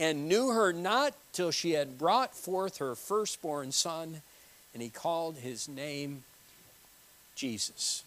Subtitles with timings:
[0.00, 4.22] and knew her not till she had brought forth her firstborn son,
[4.72, 6.24] and he called his name
[7.36, 8.02] Jesus.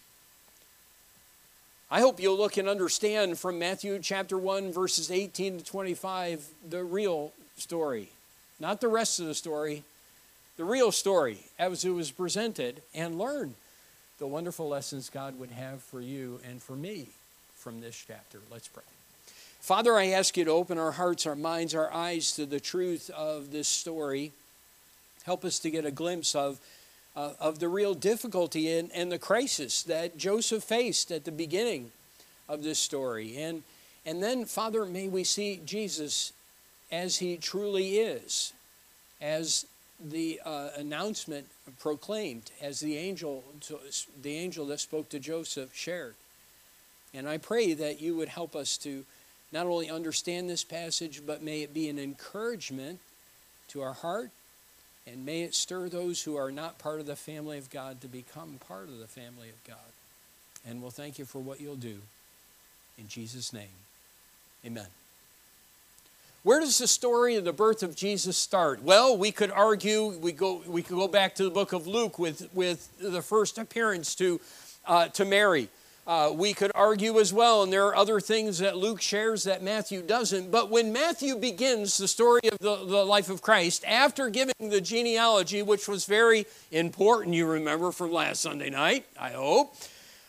[1.91, 6.83] I hope you'll look and understand from Matthew chapter 1, verses 18 to 25, the
[6.83, 8.09] real story.
[8.59, 9.83] Not the rest of the story,
[10.57, 13.53] the real story as it was presented, and learn
[14.17, 17.09] the wonderful lessons God would have for you and for me
[17.55, 18.39] from this chapter.
[18.51, 18.83] Let's pray.
[19.63, 23.09] Father, I ask you to open our hearts, our minds, our eyes to the truth
[23.11, 24.33] of this story.
[25.23, 26.59] Help us to get a glimpse of
[27.15, 31.91] uh, of the real difficulty and, and the crisis that Joseph faced at the beginning
[32.49, 33.37] of this story.
[33.37, 33.63] And,
[34.05, 36.33] and then, Father, may we see Jesus
[36.91, 38.51] as he truly is,
[39.21, 39.65] as
[39.97, 41.47] the uh, announcement
[41.79, 43.45] proclaimed, as the angel,
[44.21, 46.15] the angel that spoke to Joseph shared.
[47.13, 49.05] And I pray that you would help us to
[49.53, 52.99] not only understand this passage, but may it be an encouragement
[53.69, 54.31] to our heart
[55.05, 58.07] and may it stir those who are not part of the family of God to
[58.07, 59.77] become part of the family of God.
[60.67, 61.97] And we'll thank you for what you'll do.
[62.97, 63.67] In Jesus' name,
[64.65, 64.87] amen.
[66.43, 68.83] Where does the story of the birth of Jesus start?
[68.83, 72.19] Well, we could argue, we, go, we could go back to the book of Luke
[72.19, 74.39] with, with the first appearance to,
[74.85, 75.69] uh, to Mary.
[76.05, 79.63] Uh, we could argue as well, and there are other things that Luke shares that
[79.63, 80.51] Matthew doesn't.
[80.51, 84.81] But when Matthew begins the story of the, the life of Christ, after giving the
[84.81, 89.75] genealogy, which was very important, you remember from last Sunday night, I hope.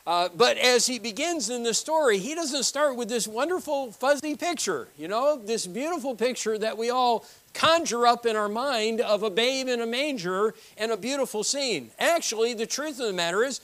[0.06, 4.36] Uh, but as he begins in the story, he doesn't start with this wonderful fuzzy
[4.36, 7.24] picture, you know, this beautiful picture that we all
[7.54, 11.90] conjure up in our mind of a babe in a manger and a beautiful scene.
[11.98, 13.60] Actually, the truth of the matter is,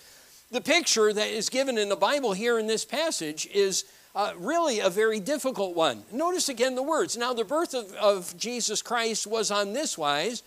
[0.51, 3.85] the picture that is given in the Bible here in this passage is
[4.15, 6.03] uh, really a very difficult one.
[6.13, 7.17] Notice again the words.
[7.17, 10.43] Now, the birth of, of Jesus Christ was on this wise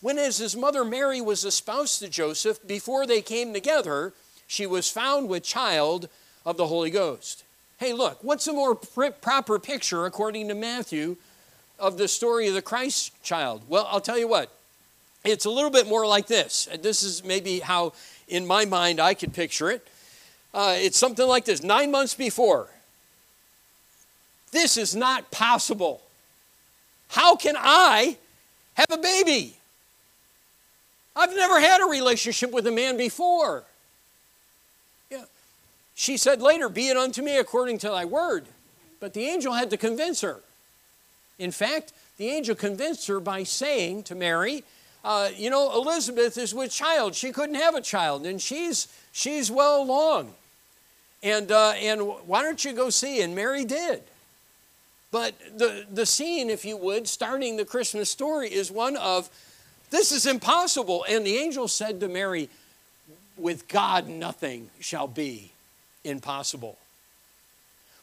[0.00, 4.12] when, as his mother Mary was espoused to Joseph, before they came together,
[4.46, 6.08] she was found with child
[6.44, 7.44] of the Holy Ghost.
[7.78, 11.16] Hey, look, what's a more pr- proper picture, according to Matthew,
[11.78, 13.62] of the story of the Christ child?
[13.68, 14.52] Well, I'll tell you what,
[15.26, 16.68] it's a little bit more like this.
[16.80, 17.92] This is maybe how
[18.28, 19.86] in my mind, I could picture it.
[20.52, 22.68] Uh, it's something like this nine months before.
[24.52, 26.02] This is not possible.
[27.08, 28.16] How can I
[28.74, 29.56] have a baby?
[31.14, 33.64] I've never had a relationship with a man before.
[35.10, 35.24] Yeah.
[35.94, 38.46] She said later, Be it unto me according to thy word.
[38.98, 40.40] But the angel had to convince her.
[41.38, 44.64] In fact, the angel convinced her by saying to Mary,
[45.06, 47.14] uh, you know, Elizabeth is with child.
[47.14, 50.34] She couldn't have a child, and she's, she's well along.
[51.22, 53.22] And, uh, and why don't you go see?
[53.22, 54.02] And Mary did.
[55.12, 59.30] But the, the scene, if you would, starting the Christmas story, is one of
[59.90, 61.04] this is impossible.
[61.08, 62.48] And the angel said to Mary,
[63.36, 65.52] With God, nothing shall be
[66.02, 66.78] impossible.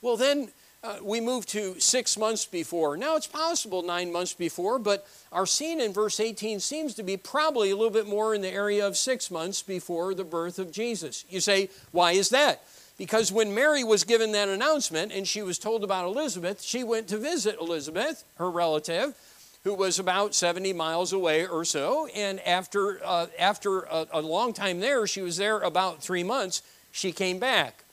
[0.02, 0.48] Well, then
[0.84, 2.98] uh, we move to six months before.
[2.98, 7.16] Now it's possible nine months before, but our scene in verse 18 seems to be
[7.16, 10.72] probably a little bit more in the area of six months before the birth of
[10.72, 11.24] Jesus.
[11.30, 12.64] You say, why is that?
[12.98, 17.08] Because when Mary was given that announcement and she was told about Elizabeth, she went
[17.08, 19.16] to visit Elizabeth, her relative,
[19.64, 22.08] who was about 70 miles away or so.
[22.08, 26.62] And after, uh, after a, a long time there, she was there about three months,
[26.92, 27.86] she came back.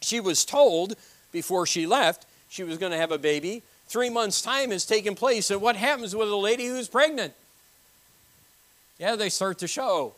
[0.00, 0.96] She was told
[1.32, 3.62] before she left, she was going to have a baby.
[3.88, 7.34] Three months' time has taken place, and what happens with a lady who's pregnant?
[8.98, 10.14] Yeah, they start to show.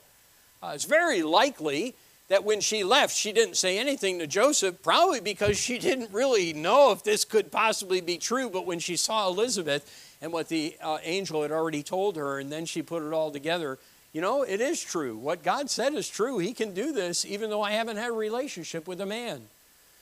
[0.63, 1.95] Uh, it's very likely
[2.29, 6.53] that when she left, she didn't say anything to Joseph, probably because she didn't really
[6.53, 8.49] know if this could possibly be true.
[8.49, 12.51] But when she saw Elizabeth and what the uh, angel had already told her, and
[12.53, 13.79] then she put it all together,
[14.13, 15.17] you know, it is true.
[15.17, 16.39] What God said is true.
[16.39, 19.43] He can do this even though I haven't had a relationship with a man.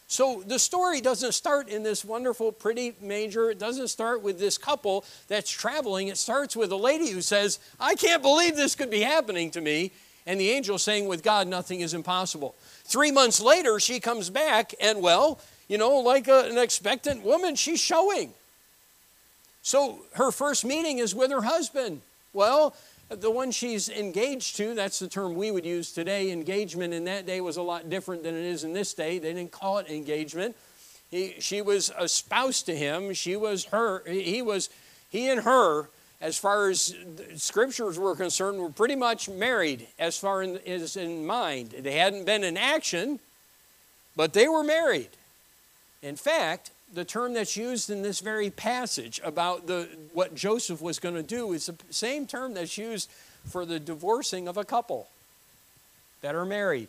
[0.08, 3.50] So the story doesn't start in this wonderful, pretty manger.
[3.50, 6.08] It doesn't start with this couple that's traveling.
[6.08, 9.60] It starts with a lady who says, I can't believe this could be happening to
[9.60, 9.90] me.
[10.26, 12.54] And the angel saying, With God, nothing is impossible.
[12.84, 17.54] Three months later, she comes back, and well, you know, like a, an expectant woman,
[17.54, 18.32] she's showing.
[19.62, 22.00] So her first meeting is with her husband.
[22.32, 22.74] Well,
[23.08, 26.30] the one she's engaged to, that's the term we would use today.
[26.30, 29.18] Engagement in that day was a lot different than it is in this day.
[29.18, 30.56] They didn't call it engagement.
[31.10, 33.14] He, she was a spouse to him.
[33.14, 34.02] She was her.
[34.08, 34.70] He was,
[35.10, 35.88] he and her,
[36.20, 36.96] as far as
[37.36, 41.74] scriptures were concerned, were pretty much married as far as in mind.
[41.78, 43.20] They hadn't been in action,
[44.16, 45.10] but they were married.
[46.02, 50.98] In fact, the term that's used in this very passage about the, what Joseph was
[50.98, 53.10] going to do is the same term that's used
[53.44, 55.06] for the divorcing of a couple
[56.22, 56.88] that are married.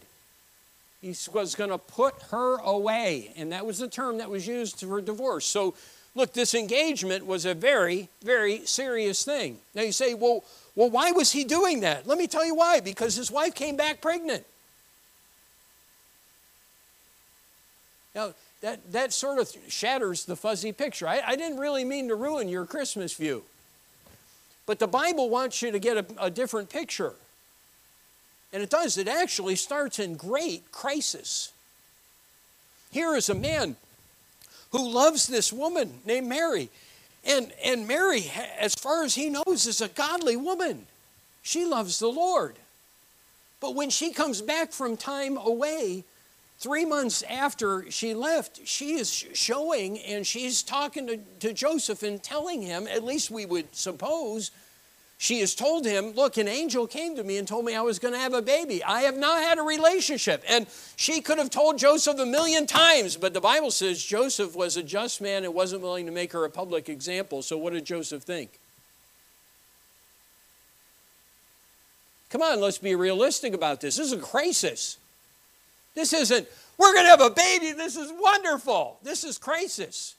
[1.02, 4.80] He was going to put her away, and that was the term that was used
[4.80, 5.46] for divorce.
[5.46, 5.76] So,
[6.16, 9.58] look, this engagement was a very, very serious thing.
[9.76, 12.08] Now you say, well, well, why was he doing that?
[12.08, 12.80] Let me tell you why.
[12.80, 14.46] Because his wife came back pregnant.
[18.16, 21.08] Now, that, that sort of shatters the fuzzy picture.
[21.08, 23.44] I, I didn't really mean to ruin your Christmas view.
[24.66, 27.14] But the Bible wants you to get a, a different picture.
[28.52, 28.98] And it does.
[28.98, 31.52] It actually starts in great crisis.
[32.92, 33.76] Here is a man
[34.72, 36.70] who loves this woman named Mary.
[37.26, 40.86] And, and Mary, as far as he knows, is a godly woman.
[41.44, 42.56] She loves the Lord.
[43.60, 46.04] But when she comes back from time away,
[46.60, 52.22] Three months after she left, she is showing and she's talking to, to Joseph and
[52.22, 54.50] telling him, at least we would suppose,
[55.20, 58.00] she has told him, Look, an angel came to me and told me I was
[58.00, 58.84] going to have a baby.
[58.84, 60.44] I have not had a relationship.
[60.48, 60.66] And
[60.96, 64.84] she could have told Joseph a million times, but the Bible says Joseph was a
[64.84, 67.44] just man and wasn't willing to make her a public example.
[67.44, 68.60] So what did Joseph think?
[72.30, 73.98] Come on, let's be realistic about this.
[73.98, 74.98] This is a crisis.
[75.98, 76.48] This isn't,
[76.78, 77.72] we're going to have a baby.
[77.72, 79.00] This is wonderful.
[79.02, 80.16] This is crisis.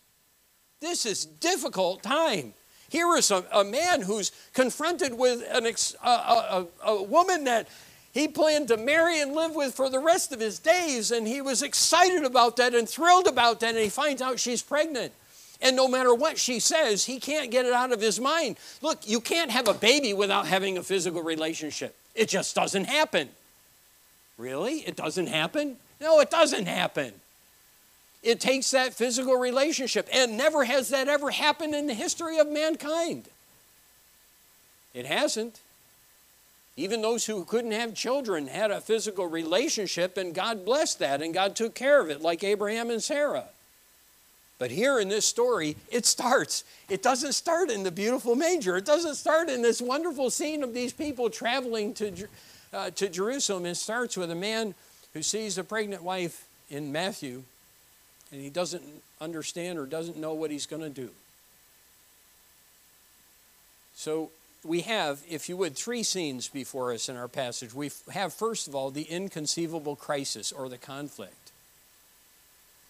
[0.80, 2.52] This is difficult time.
[2.88, 7.68] Here is a, a man who's confronted with an ex, a, a, a woman that
[8.12, 11.40] he planned to marry and live with for the rest of his days, and he
[11.40, 15.12] was excited about that and thrilled about that, and he finds out she's pregnant.
[15.60, 18.56] And no matter what she says, he can't get it out of his mind.
[18.82, 21.94] Look, you can't have a baby without having a physical relationship.
[22.16, 23.28] It just doesn't happen.
[24.38, 24.78] Really?
[24.86, 25.76] It doesn't happen?
[26.00, 27.12] No, it doesn't happen.
[28.22, 32.48] It takes that physical relationship, and never has that ever happened in the history of
[32.48, 33.24] mankind.
[34.94, 35.60] It hasn't.
[36.76, 41.34] Even those who couldn't have children had a physical relationship, and God blessed that, and
[41.34, 43.46] God took care of it, like Abraham and Sarah.
[44.58, 46.64] But here in this story, it starts.
[46.88, 48.76] It doesn't start in the beautiful manger.
[48.76, 52.28] It doesn't start in this wonderful scene of these people traveling to,
[52.72, 53.66] uh, to Jerusalem.
[53.66, 54.74] It starts with a man
[55.14, 57.42] who sees a pregnant wife in Matthew
[58.30, 58.82] and he doesn't
[59.20, 61.10] understand or doesn't know what he's going to do.
[63.94, 64.30] So
[64.64, 67.74] we have, if you would, three scenes before us in our passage.
[67.74, 71.52] We have, first of all, the inconceivable crisis or the conflict.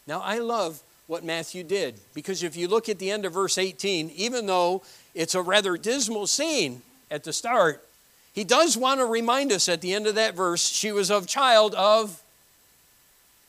[0.07, 3.59] Now, I love what Matthew did because if you look at the end of verse
[3.59, 4.83] 18, even though
[5.15, 7.85] it's a rather dismal scene at the start,
[8.33, 11.27] he does want to remind us at the end of that verse she was of
[11.27, 12.23] child of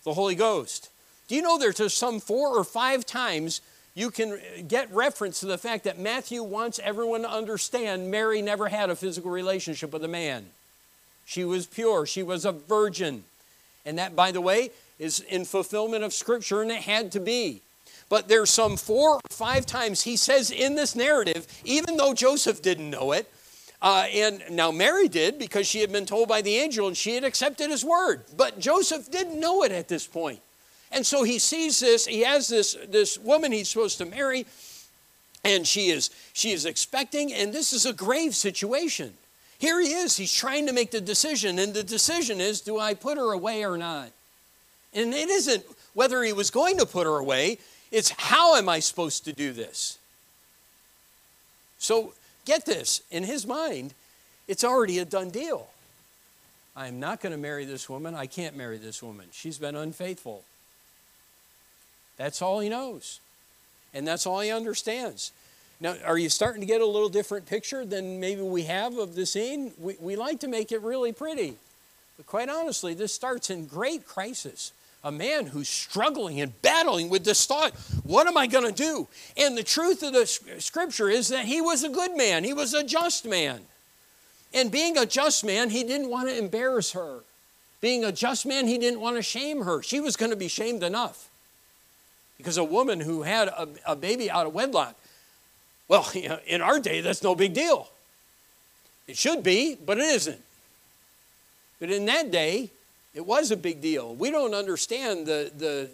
[0.04, 0.90] the Holy Ghost.
[1.28, 3.62] Do you know there's some four or five times
[3.96, 8.42] you can uh, get reference to the fact that Matthew wants everyone to understand Mary
[8.42, 10.46] never had a physical relationship with a man.
[11.26, 13.24] She was pure, she was a virgin.
[13.86, 17.62] And that, by the way, is in fulfillment of Scripture, and it had to be.
[18.10, 22.62] But there's some four or five times he says in this narrative, even though Joseph
[22.62, 23.32] didn't know it,
[23.82, 27.16] uh, and now Mary did because she had been told by the angel and she
[27.16, 28.24] had accepted his word.
[28.36, 30.40] But Joseph didn't know it at this point.
[30.92, 34.46] And so he sees this, he has this, this woman he's supposed to marry,
[35.44, 39.14] and she is, she is expecting, and this is a grave situation.
[39.60, 42.96] Here he is, he's trying to make the decision, and the decision is do I
[42.96, 44.10] put her away or not?
[44.94, 47.60] And it isn't whether he was going to put her away,
[47.92, 50.00] it's how am I supposed to do this?
[51.78, 52.14] So
[52.46, 53.94] Get this, in his mind,
[54.48, 55.68] it's already a done deal.
[56.76, 58.16] I'm not going to marry this woman.
[58.16, 59.28] I can't marry this woman.
[59.32, 60.44] She's been unfaithful.
[62.18, 63.20] That's all he knows.
[63.94, 65.32] And that's all he understands.
[65.82, 69.16] Now, are you starting to get a little different picture than maybe we have of
[69.16, 69.72] the scene?
[69.80, 71.56] We, we like to make it really pretty.
[72.18, 74.74] But quite honestly, this starts in great crisis.
[75.04, 79.08] A man who's struggling and battling with this thought what am I going to do?
[79.38, 82.74] And the truth of the scripture is that he was a good man, he was
[82.74, 83.62] a just man.
[84.54, 87.20] And being a just man, he didn't want to embarrass her.
[87.82, 89.82] Being a just man, he didn't want to shame her.
[89.82, 91.30] She was going to be shamed enough.
[92.38, 94.96] Because a woman who had a, a baby out of wedlock,
[95.88, 96.10] well,
[96.48, 97.88] in our day, that's no big deal.
[99.08, 100.42] It should be, but it isn't.
[101.80, 102.70] But in that day,
[103.14, 104.16] it was a big deal.
[104.16, 105.90] We don't understand the, the,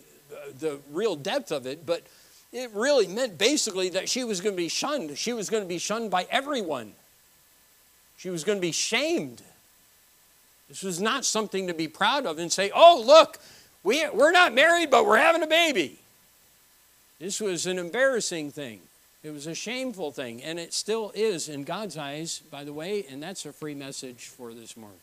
[0.60, 2.04] the real depth of it, but
[2.52, 5.18] it really meant basically that she was going to be shunned.
[5.18, 6.94] She was going to be shunned by everyone.
[8.18, 9.42] She was going to be shamed.
[10.70, 13.40] This was not something to be proud of and say, oh, look,
[13.84, 16.00] we, we're not married, but we're having a baby.
[17.20, 18.82] This was an embarrassing thing.
[19.24, 23.06] It was a shameful thing, and it still is in God's eyes, by the way,
[23.10, 25.00] and that's a free message for this morning.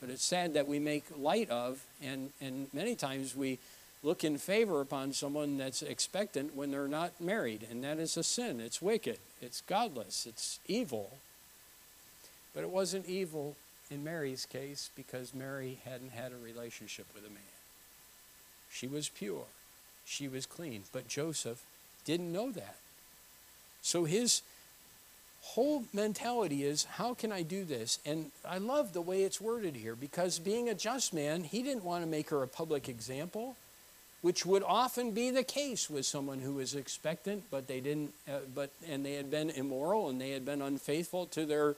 [0.00, 3.58] But it's sad that we make light of, and, and many times we
[4.02, 8.22] look in favor upon someone that's expectant when they're not married, and that is a
[8.22, 8.60] sin.
[8.60, 11.10] It's wicked, it's godless, it's evil.
[12.54, 13.56] But it wasn't evil
[13.90, 17.42] in Mary's case because Mary hadn't had a relationship with a man.
[18.72, 19.44] She was pure,
[20.06, 20.84] she was clean.
[20.92, 21.62] But Joseph
[22.04, 22.76] didn't know that.
[23.82, 24.42] So his
[25.42, 27.98] whole mentality is how can I do this?
[28.04, 31.84] And I love the way it's worded here because being a just man, he didn't
[31.84, 33.56] want to make her a public example,
[34.22, 38.38] which would often be the case with someone who was expectant, but they didn't, uh,
[38.54, 41.74] but and they had been immoral and they had been unfaithful to their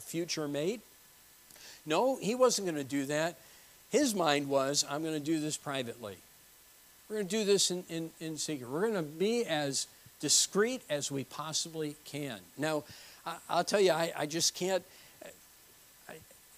[0.00, 0.80] future mate.
[1.84, 3.36] No, he wasn't going to do that.
[3.90, 6.16] His mind was, I'm going to do this privately.
[7.08, 8.68] We're going to do this in, in, in secret.
[8.68, 9.86] We're going to be as
[10.20, 12.38] discreet as we possibly can.
[12.56, 12.84] Now,
[13.24, 14.82] I, will tell you, I, I just can't.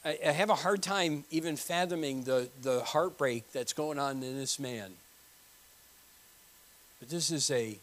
[0.05, 4.37] I, I have a hard time even fathoming the, the heartbreak that's going on in
[4.37, 4.93] this man.
[7.01, 7.79] But this is a,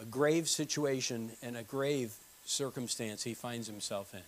[0.00, 2.14] a grave situation and a grave
[2.44, 4.20] circumstance he finds himself in.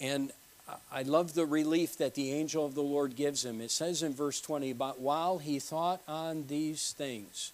[0.00, 0.32] And
[0.90, 3.60] I love the relief that the angel of the Lord gives him.
[3.60, 7.52] It says in verse 20, But while he thought on these things,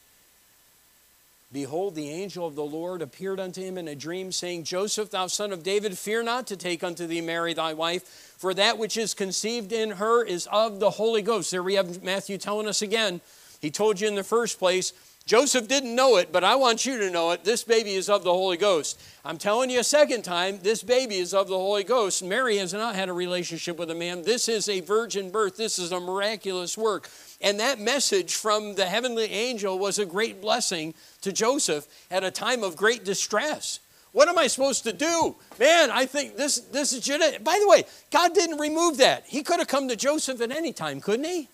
[1.53, 5.27] behold, the angel of the Lord appeared unto him in a dream, saying, Joseph, thou
[5.27, 8.97] son of David, fear not to take unto thee Mary thy wife, for that which
[8.97, 11.51] is conceived in her is of the Holy Ghost.
[11.51, 13.21] There we have Matthew telling us again.
[13.61, 14.93] He told you in the first place,
[15.27, 17.45] Joseph didn't know it, but I want you to know it.
[17.45, 19.01] This baby is of the Holy Ghost.
[19.25, 22.25] I'm telling you a second time, this baby is of the Holy Ghost.
[22.25, 24.23] Mary has not had a relationship with a man.
[24.23, 25.57] This is a virgin birth.
[25.57, 27.09] This is a miraculous work.
[27.43, 32.31] And that message from the heavenly angel was a great blessing to Joseph at a
[32.31, 33.81] time of great distress.
[34.13, 35.37] What am I supposed to do?
[35.59, 37.45] Man, I think this, this is genetic.
[37.45, 39.25] By the way, God didn't remove that.
[39.27, 41.49] He could have come to Joseph at any time, couldn't he?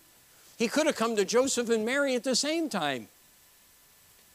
[0.57, 3.07] He could have come to Joseph and Mary at the same time.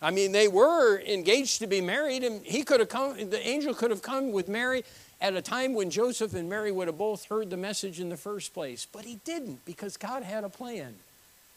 [0.00, 3.74] I mean, they were engaged to be married, and he could have come, the angel
[3.74, 4.84] could have come with Mary
[5.20, 8.16] at a time when Joseph and Mary would have both heard the message in the
[8.16, 8.86] first place.
[8.90, 10.94] But he didn't because God had a plan.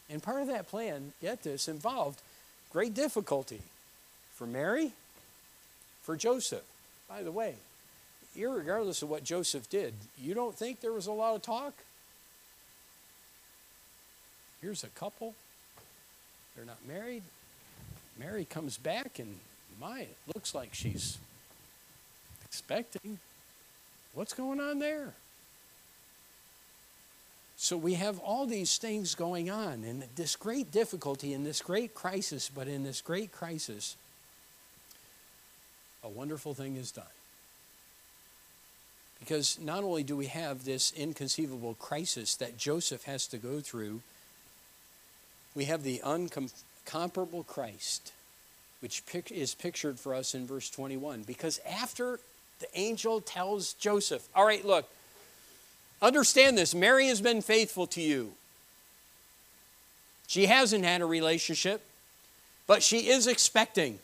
[0.08, 2.20] And part of that plan, get this, involved
[2.72, 3.60] great difficulty
[4.34, 4.92] for Mary,
[6.02, 6.64] for Joseph.
[7.08, 7.54] By the way,
[8.36, 11.72] regardless of what Joseph did, you don't think there was a lot of talk?
[14.60, 15.34] Here's a couple.
[16.54, 17.22] They're not married.
[18.18, 19.36] Mary comes back, and
[19.80, 21.18] my, it looks like she's
[22.44, 23.18] expecting.
[24.14, 25.14] What's going on there?
[27.56, 31.94] So we have all these things going on, and this great difficulty, in this great
[31.94, 33.96] crisis, but in this great crisis,
[36.04, 37.04] a wonderful thing is done.
[39.20, 44.02] Because not only do we have this inconceivable crisis that Joseph has to go through,
[45.54, 46.52] we have the uncom-
[47.48, 48.12] Christ,
[48.80, 51.22] which is pictured for us in verse 21.
[51.22, 52.20] Because after
[52.60, 54.88] the angel tells Joseph, All right, look,
[56.02, 58.32] understand this Mary has been faithful to you.
[60.26, 61.82] She hasn't had a relationship,
[62.66, 63.98] but she is expecting.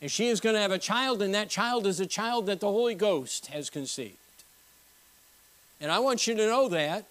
[0.00, 2.58] And she is going to have a child, and that child is a child that
[2.58, 4.16] the Holy Ghost has conceived.
[5.80, 7.04] And I want you to know that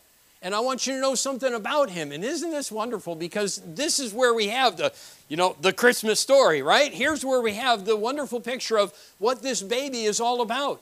[0.43, 2.11] and I want you to know something about him.
[2.11, 3.15] And isn't this wonderful?
[3.15, 4.91] Because this is where we have the,
[5.29, 6.91] you know, the Christmas story, right?
[6.91, 10.81] Here's where we have the wonderful picture of what this baby is all about.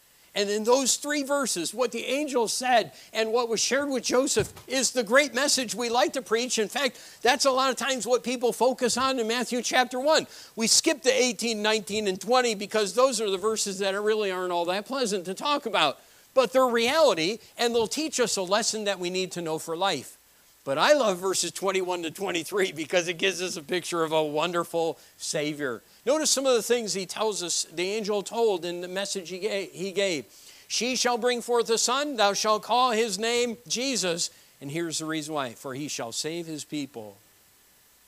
[0.33, 4.53] And in those three verses, what the angel said and what was shared with Joseph
[4.65, 6.57] is the great message we like to preach.
[6.57, 10.25] In fact, that's a lot of times what people focus on in Matthew chapter 1.
[10.55, 14.53] We skip the 18, 19, and 20 because those are the verses that really aren't
[14.53, 15.99] all that pleasant to talk about.
[16.33, 19.75] But they're reality, and they'll teach us a lesson that we need to know for
[19.75, 20.17] life.
[20.63, 24.23] But I love verses 21 to 23 because it gives us a picture of a
[24.23, 25.81] wonderful Savior.
[26.05, 29.91] Notice some of the things he tells us, the angel told in the message he
[29.91, 30.25] gave.
[30.67, 34.29] She shall bring forth a son, thou shalt call his name Jesus.
[34.61, 37.17] And here's the reason why for he shall save his people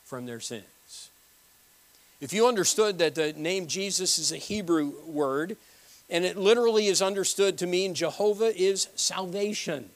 [0.06, 1.10] from their sins.
[2.22, 5.58] If you understood that the name Jesus is a Hebrew word,
[6.10, 9.90] and it literally is understood to mean Jehovah is salvation.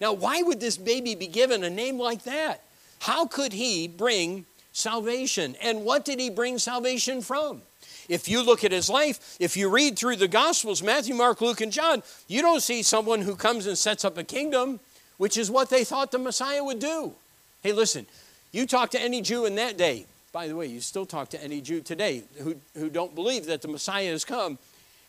[0.00, 2.62] Now, why would this baby be given a name like that?
[3.00, 4.44] How could he bring
[4.76, 5.56] salvation?
[5.62, 7.62] And what did he bring salvation from?
[8.08, 11.60] If you look at his life, if you read through the Gospels, Matthew, Mark, Luke,
[11.60, 14.78] and John, you don't see someone who comes and sets up a kingdom,
[15.16, 17.12] which is what they thought the Messiah would do.
[17.62, 18.06] Hey, listen,
[18.52, 21.42] you talk to any Jew in that day, by the way, you still talk to
[21.42, 24.58] any Jew today who, who don't believe that the Messiah has come,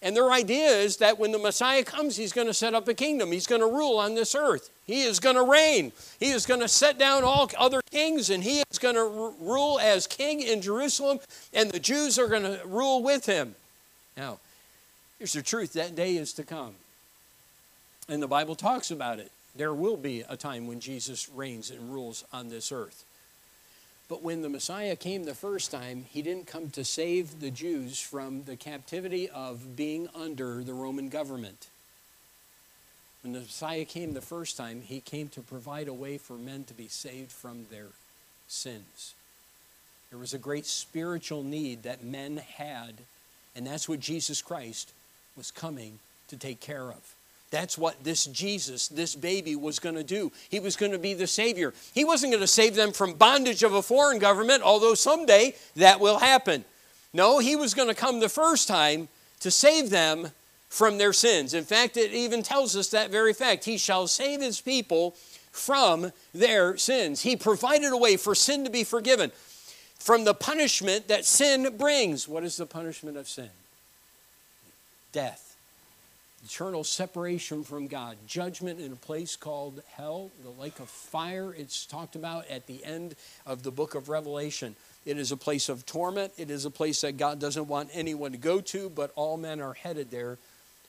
[0.01, 2.93] and their idea is that when the Messiah comes, he's going to set up a
[2.93, 3.31] kingdom.
[3.31, 4.69] He's going to rule on this earth.
[4.85, 5.91] He is going to reign.
[6.19, 9.79] He is going to set down all other kings, and he is going to rule
[9.79, 11.19] as king in Jerusalem,
[11.53, 13.55] and the Jews are going to rule with him.
[14.15, 14.39] Now,
[15.17, 16.75] here's the truth that day is to come.
[18.07, 19.31] And the Bible talks about it.
[19.55, 23.03] There will be a time when Jesus reigns and rules on this earth.
[24.09, 27.99] But when the Messiah came the first time, he didn't come to save the Jews
[27.99, 31.67] from the captivity of being under the Roman government.
[33.21, 36.63] When the Messiah came the first time, he came to provide a way for men
[36.65, 37.87] to be saved from their
[38.47, 39.13] sins.
[40.09, 42.93] There was a great spiritual need that men had,
[43.55, 44.93] and that's what Jesus Christ
[45.35, 47.16] was coming to take care of.
[47.49, 50.31] That's what this Jesus, this baby, was going to do.
[50.49, 51.73] He was going to be the Savior.
[51.93, 55.99] He wasn't going to save them from bondage of a foreign government, although someday that
[55.99, 56.65] will happen.
[57.13, 59.07] No, he was going to come the first time
[59.39, 60.31] to save them
[60.67, 61.53] from their sins.
[61.53, 63.63] In fact, it even tells us that very fact.
[63.63, 65.11] He shall save his people
[65.51, 67.21] from their sins.
[67.21, 69.31] He provided a way for sin to be forgiven
[69.97, 72.27] from the punishment that sin brings.
[72.27, 73.49] What is the punishment of sin?
[75.13, 75.46] Death
[76.47, 81.53] eternal separation from God, judgment in a place called hell, the lake of fire.
[81.53, 84.77] It's talked about at the end of the book of Revelation.
[85.05, 86.31] It is a place of torment.
[86.37, 89.59] It is a place that God doesn't want anyone to go to, but all men
[89.59, 90.37] are headed there,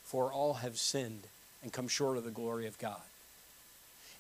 [0.05, 1.25] for all have sinned
[1.65, 3.01] and come short of the glory of God.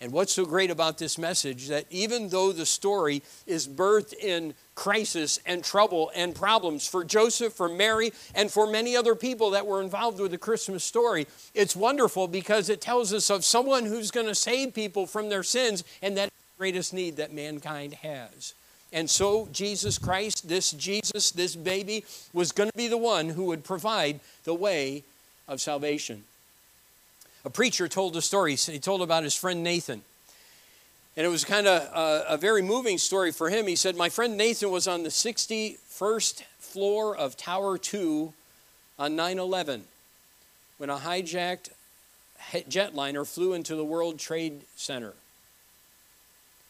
[0.01, 4.55] And what's so great about this message that even though the story is birthed in
[4.77, 9.67] crisis and trouble and problems for Joseph, for Mary, and for many other people that
[9.67, 14.13] were involved with the Christmas story, it's wonderful because it tells us of someone who's
[14.13, 18.55] going to save people from their sins, and that greatest need that mankind has.
[18.93, 23.45] And so, Jesus Christ, this Jesus, this baby, was going to be the one who
[23.45, 25.03] would provide the way
[25.49, 26.25] of salvation.
[27.45, 28.57] A preacher told a story.
[28.57, 30.03] He told about his friend Nathan.
[31.17, 33.67] And it was kind of a, a, very moving story for him.
[33.67, 38.33] He said, My friend Nathan was on the 61st floor of Tower 2
[38.99, 39.85] on 9 11
[40.77, 41.71] when a hijacked
[42.53, 45.15] jetliner flew into the World Trade Center.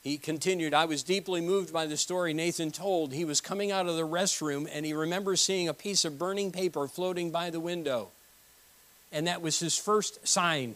[0.02, 3.12] He continued, I was deeply moved by the story Nathan told.
[3.12, 6.52] He was coming out of the restroom and he remembers seeing a piece of burning
[6.52, 8.08] paper floating by the window.
[9.12, 10.74] And that was his first sign,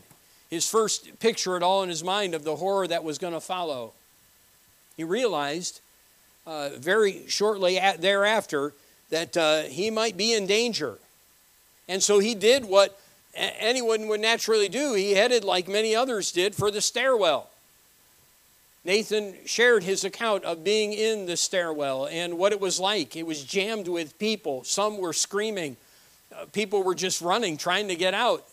[0.50, 3.40] his first picture at all in his mind of the horror that was going to
[3.40, 3.92] follow.
[4.96, 5.80] He realized
[6.46, 8.72] uh, very shortly thereafter
[9.10, 10.98] that uh, he might be in danger.
[11.88, 12.98] And so he did what
[13.34, 14.94] anyone would naturally do.
[14.94, 17.50] He headed, like many others did, for the stairwell.
[18.84, 23.14] Nathan shared his account of being in the stairwell and what it was like.
[23.14, 24.64] It was jammed with people.
[24.64, 25.76] Some were screaming,
[26.34, 28.44] Uh, people were just running, trying to get out.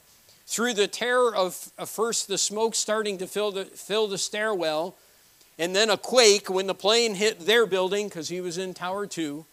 [0.46, 4.96] Through the terror of, of first the smoke starting to fill the, fill the stairwell,
[5.60, 9.06] and then a quake when the plane hit their building because he was in Tower
[9.06, 9.46] 2.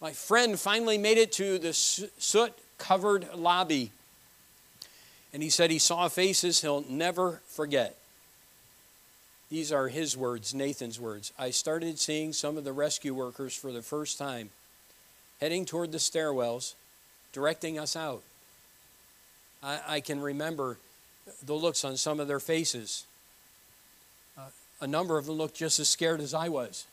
[0.00, 3.90] My friend finally made it to the soot covered lobby.
[5.32, 7.96] And he said he saw faces he'll never forget.
[9.50, 11.32] These are his words, Nathan's words.
[11.38, 14.50] I started seeing some of the rescue workers for the first time,
[15.40, 16.74] heading toward the stairwells
[17.32, 18.22] directing us out.
[19.62, 20.78] I, I can remember
[21.44, 23.04] the looks on some of their faces.
[24.38, 24.42] Uh,
[24.80, 26.86] a number of them looked just as scared as I was.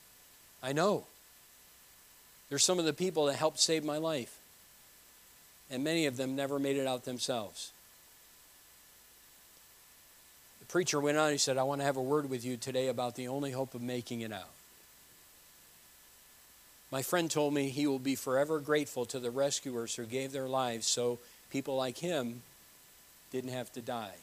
[0.62, 1.06] I know.
[2.50, 4.38] They're some of the people that helped save my life.
[5.70, 7.72] And many of them never made it out themselves.
[10.60, 12.88] The preacher went on, he said, I want to have a word with you today
[12.88, 14.50] about the only hope of making it out.
[16.92, 20.48] My friend told me he will be forever grateful to the rescuers who gave their
[20.48, 21.20] lives so
[21.52, 22.42] people like him
[23.32, 24.16] didn't have to die.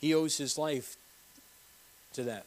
[0.00, 0.96] He owes his life
[2.14, 2.42] to them.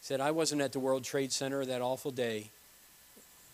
[0.00, 2.50] He said, I wasn't at the World Trade Center that awful day,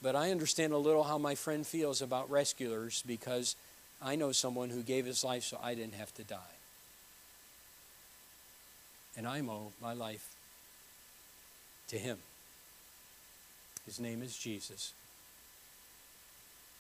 [0.03, 3.57] but I understand a little how my friend feels about rescuers because
[4.01, 6.37] I know someone who gave his life so I didn't have to die.
[9.19, 10.29] And I owe my life
[11.89, 12.19] to him.
[13.87, 14.93] His name is Jesus.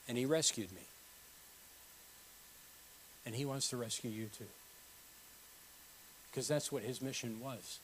[0.08, 0.82] And he rescued me.
[3.24, 4.44] And he wants to rescue you too.
[6.30, 7.78] Because that's what his mission was.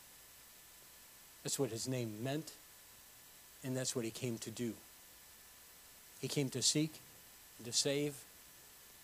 [1.43, 2.53] That's what his name meant.
[3.65, 4.75] And that's what he came to do.
[6.21, 6.93] He came to seek
[7.59, 8.15] and to save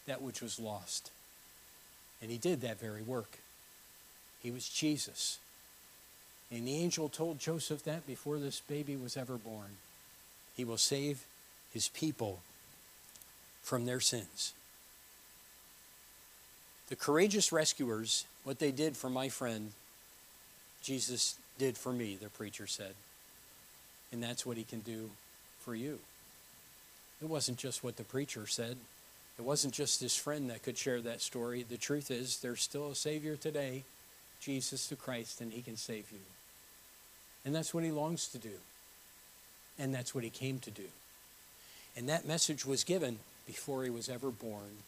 [0.07, 1.11] that which was lost.
[2.21, 3.39] And he did that very work.
[4.43, 5.39] He was Jesus.
[6.51, 9.77] And the angel told Joseph that before this baby was ever born.
[10.59, 11.25] He will save
[11.73, 12.41] his people
[13.63, 14.53] from their sins.
[16.89, 19.71] The courageous rescuers, what they did for my friend,
[20.83, 22.95] Jesus did for me, the preacher said.
[24.11, 25.11] And that's what he can do
[25.61, 26.01] for you.
[27.23, 28.79] It wasn't just what the preacher said.
[29.39, 31.63] It wasn't just his friend that could share that story.
[31.63, 33.85] The truth is, there's still a Savior today,
[34.41, 36.19] Jesus the Christ, and he can save you.
[37.45, 38.59] And that's what he longs to do.
[39.79, 40.89] And that's what he came to do.
[41.97, 44.83] And that message was given before he was ever born.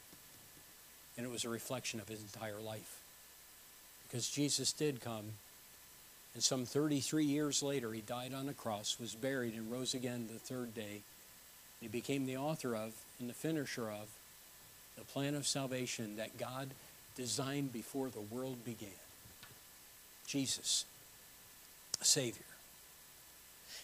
[1.16, 3.00] And it was a reflection of his entire life.
[4.06, 5.24] Because Jesus did come,
[6.34, 10.28] and some 33 years later, he died on the cross, was buried, and rose again
[10.32, 11.00] the third day.
[11.80, 14.08] He became the author of and the finisher of
[14.96, 16.70] the plan of salvation that God
[17.16, 18.88] designed before the world began.
[20.26, 20.84] Jesus,
[22.00, 22.49] a Savior.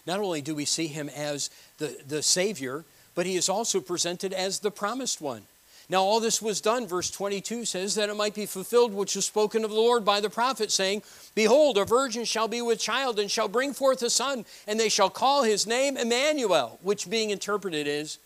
[0.05, 4.33] Not only do we see him as the, the Savior, but he is also presented
[4.33, 5.43] as the promised one.
[5.89, 9.25] Now, all this was done, verse 22 says, that it might be fulfilled which was
[9.25, 11.01] spoken of the Lord by the prophet, saying,
[11.33, 14.89] Behold, a virgin shall be with child and shall bring forth a son, and they
[14.89, 18.17] shall call his name Emmanuel, which being interpreted is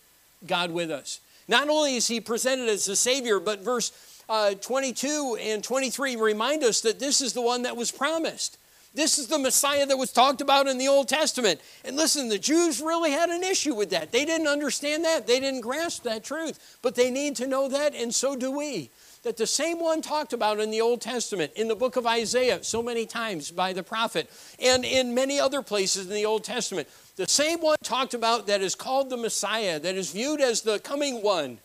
[0.44, 1.20] God with us.
[1.46, 3.92] Not only is he presented as the Savior, but verse
[4.28, 8.58] uh, 22 and 23 remind us that this is the one that was promised.
[8.94, 11.60] This is the Messiah that was talked about in the Old Testament.
[11.84, 14.12] And listen, the Jews really had an issue with that.
[14.12, 16.78] They didn't understand that, they didn't grasp that truth.
[16.82, 18.90] But they need to know that, and so do we.
[19.22, 22.62] That the same one talked about in the Old Testament, in the book of Isaiah,
[22.64, 24.28] so many times by the prophet,
[24.60, 28.60] and in many other places in the Old Testament, the same one talked about that
[28.60, 31.58] is called the Messiah, that is viewed as the coming one,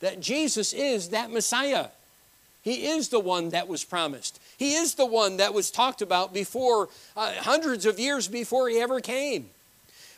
[0.00, 1.88] that Jesus is that Messiah.
[2.62, 4.40] He is the one that was promised.
[4.58, 8.78] He is the one that was talked about before, uh, hundreds of years before he
[8.78, 9.50] ever came.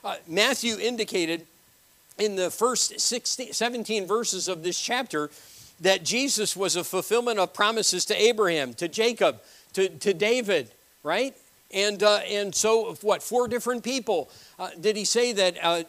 [0.05, 1.45] Uh, Matthew indicated
[2.19, 5.31] in the first 16, 17 verses of this chapter
[5.81, 9.41] that Jesus was a fulfillment of promises to Abraham, to Jacob,
[9.75, 10.71] to, to David,
[11.03, 11.35] right?
[11.73, 15.83] And, uh, and so, what, four different people uh, did he say that uh,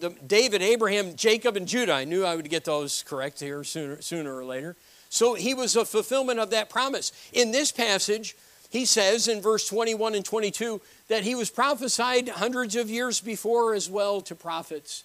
[0.00, 1.92] the, David, Abraham, Jacob, and Judah?
[1.92, 4.76] I knew I would get those correct here sooner, sooner or later.
[5.08, 7.12] So he was a fulfillment of that promise.
[7.32, 8.36] In this passage,
[8.70, 13.74] he says in verse 21 and 22 that he was prophesied hundreds of years before
[13.74, 15.04] as well to prophets.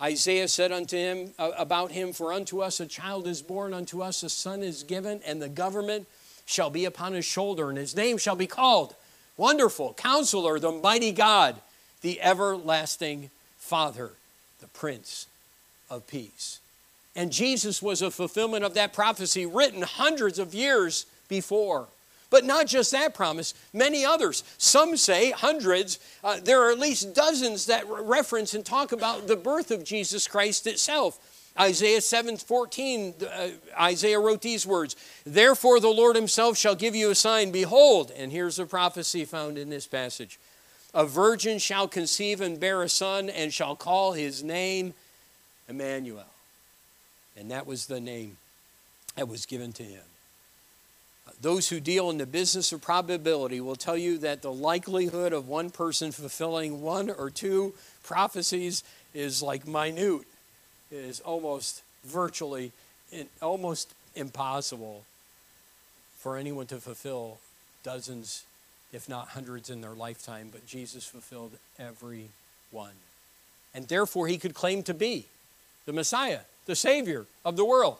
[0.00, 4.00] Isaiah said unto him uh, about him, For unto us a child is born, unto
[4.00, 6.06] us a son is given, and the government
[6.46, 8.94] shall be upon his shoulder, and his name shall be called
[9.36, 11.56] Wonderful, Counselor, the Mighty God,
[12.00, 14.12] the Everlasting Father,
[14.60, 15.26] the Prince
[15.90, 16.58] of Peace.
[17.16, 21.88] And Jesus was a fulfillment of that prophecy written hundreds of years before.
[22.30, 24.44] But not just that promise, many others.
[24.58, 25.98] Some say hundreds.
[26.22, 30.28] Uh, there are at least dozens that reference and talk about the birth of Jesus
[30.28, 31.18] Christ itself.
[31.58, 33.48] Isaiah 7 14, uh,
[33.80, 34.94] Isaiah wrote these words
[35.24, 37.50] Therefore the Lord himself shall give you a sign.
[37.50, 40.38] Behold, and here's a prophecy found in this passage
[40.94, 44.94] A virgin shall conceive and bear a son, and shall call his name
[45.68, 46.26] Emmanuel.
[47.38, 48.36] And that was the name
[49.16, 50.02] that was given to him.
[51.26, 55.32] Uh, those who deal in the business of probability will tell you that the likelihood
[55.32, 58.82] of one person fulfilling one or two prophecies
[59.14, 60.22] is like minute,
[60.90, 62.72] it is almost virtually
[63.40, 65.04] almost impossible
[66.18, 67.38] for anyone to fulfill
[67.82, 68.44] dozens,
[68.92, 72.28] if not hundreds, in their lifetime, but Jesus fulfilled every
[72.70, 72.92] one.
[73.74, 75.26] And therefore, he could claim to be
[75.86, 77.96] the Messiah, the Savior of the world.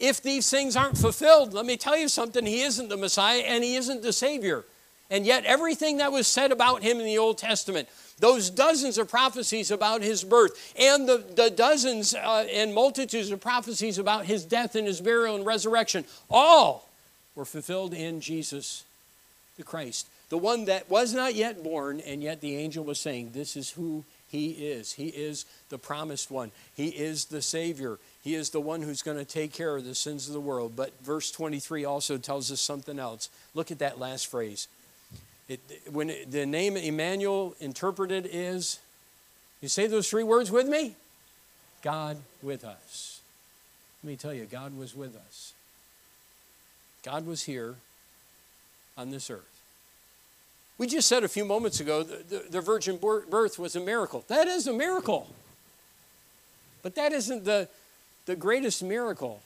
[0.00, 3.62] If these things aren't fulfilled, let me tell you something, he isn't the Messiah and
[3.62, 4.64] he isn't the Savior.
[5.10, 9.08] And yet, everything that was said about him in the Old Testament, those dozens of
[9.08, 14.44] prophecies about his birth, and the, the dozens uh, and multitudes of prophecies about his
[14.44, 16.88] death and his burial and resurrection, all
[17.34, 18.84] were fulfilled in Jesus
[19.56, 23.30] the Christ, the one that was not yet born, and yet the angel was saying,
[23.32, 24.92] This is who he is.
[24.92, 27.98] He is the promised one, he is the Savior.
[28.22, 30.74] He is the one who's going to take care of the sins of the world.
[30.76, 33.30] But verse 23 also tells us something else.
[33.54, 34.68] Look at that last phrase.
[35.48, 35.60] It,
[35.90, 38.80] when it, the name Emmanuel interpreted is,
[39.62, 40.94] you say those three words with me?
[41.82, 43.20] God with us.
[44.02, 45.54] Let me tell you, God was with us.
[47.02, 47.76] God was here
[48.96, 49.57] on this earth.
[50.78, 54.24] We just said a few moments ago the, the, virgin birth was a miracle.
[54.28, 55.28] That is a miracle.
[56.82, 57.68] But that isn't the,
[58.26, 59.42] the greatest miracle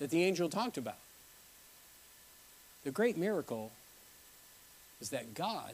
[0.00, 0.96] that the angel talked about.
[2.82, 3.70] The great miracle
[5.00, 5.72] is that God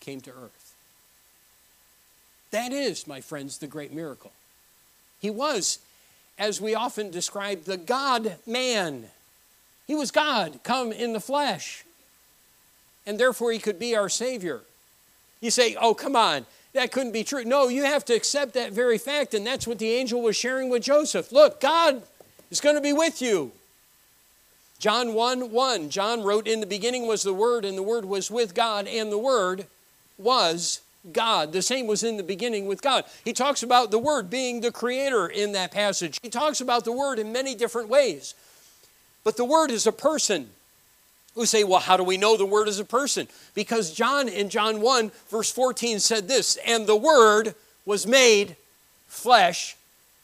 [0.00, 0.74] came to earth.
[2.50, 4.32] That is, my friends, the great miracle.
[5.20, 5.80] He was,
[6.38, 9.06] as we often describe, the God man.
[9.86, 11.84] He was God come in the flesh.
[13.06, 14.62] And therefore, he could be our Savior.
[15.40, 17.44] You say, oh, come on, that couldn't be true.
[17.44, 20.70] No, you have to accept that very fact, and that's what the angel was sharing
[20.70, 21.32] with Joseph.
[21.32, 22.02] Look, God
[22.50, 23.52] is going to be with you.
[24.78, 28.30] John 1 1, John wrote, In the beginning was the Word, and the Word was
[28.30, 29.66] with God, and the Word
[30.18, 30.80] was
[31.12, 31.52] God.
[31.52, 33.04] The same was in the beginning with God.
[33.24, 36.18] He talks about the Word being the Creator in that passage.
[36.22, 38.34] He talks about the Word in many different ways.
[39.24, 40.50] But the Word is a person.
[41.34, 43.26] We say, well, how do we know the Word is a person?
[43.54, 48.56] Because John in John 1, verse 14 said this, and the Word was made
[49.08, 49.76] flesh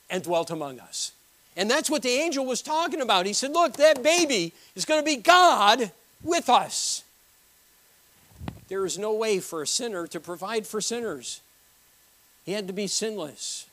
[0.09, 1.13] and dwelt among us.
[1.57, 3.27] And that's what the angel was talking about.
[3.27, 5.91] He said, Look, that baby is going to be God
[6.23, 7.03] with us.
[8.69, 11.41] There is no way for a sinner to provide for sinners.
[12.45, 13.67] He had to be sinless.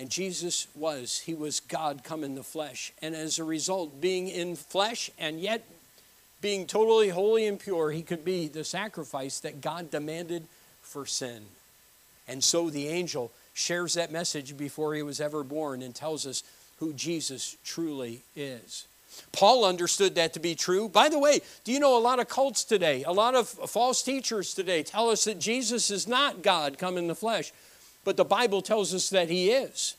[0.00, 1.18] And Jesus was.
[1.18, 2.90] He was God come in the flesh.
[3.02, 5.62] And as a result, being in flesh and yet
[6.40, 10.46] being totally holy and pure, he could be the sacrifice that God demanded
[10.80, 11.42] for sin.
[12.26, 16.44] And so the angel shares that message before he was ever born and tells us
[16.78, 18.86] who Jesus truly is.
[19.32, 20.88] Paul understood that to be true.
[20.88, 24.02] By the way, do you know a lot of cults today, a lot of false
[24.02, 27.52] teachers today tell us that Jesus is not God come in the flesh,
[28.04, 29.96] but the Bible tells us that he is.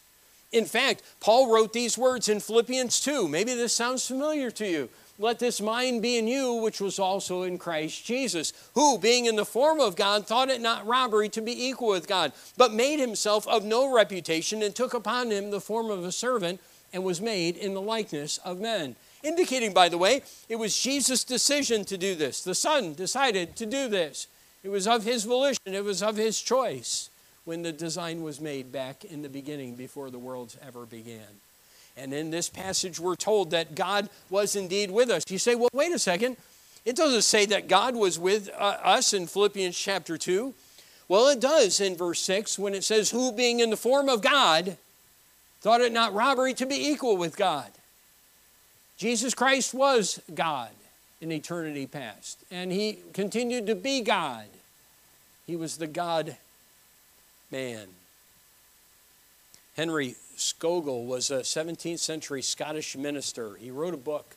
[0.52, 3.28] In fact, Paul wrote these words in Philippians 2.
[3.28, 4.90] Maybe this sounds familiar to you.
[5.18, 9.36] Let this mind be in you, which was also in Christ Jesus, who, being in
[9.36, 13.00] the form of God, thought it not robbery to be equal with God, but made
[13.00, 16.60] himself of no reputation and took upon him the form of a servant
[16.92, 18.96] and was made in the likeness of men.
[19.24, 22.44] Indicating, by the way, it was Jesus' decision to do this.
[22.44, 24.26] The Son decided to do this.
[24.64, 27.11] It was of his volition, it was of his choice
[27.52, 31.28] when the design was made back in the beginning before the worlds ever began.
[31.98, 35.26] And in this passage, we're told that God was indeed with us.
[35.28, 36.38] You say, well, wait a second.
[36.86, 40.54] It doesn't say that God was with uh, us in Philippians chapter 2.
[41.10, 44.22] Well, it does in verse 6 when it says, Who being in the form of
[44.22, 44.78] God,
[45.60, 47.70] thought it not robbery to be equal with God.
[48.96, 50.70] Jesus Christ was God
[51.20, 54.46] in eternity past, and he continued to be God.
[55.46, 56.38] He was the God
[57.52, 57.88] man.
[59.76, 63.56] Henry Scougal was a 17th century Scottish minister.
[63.56, 64.36] He wrote a book.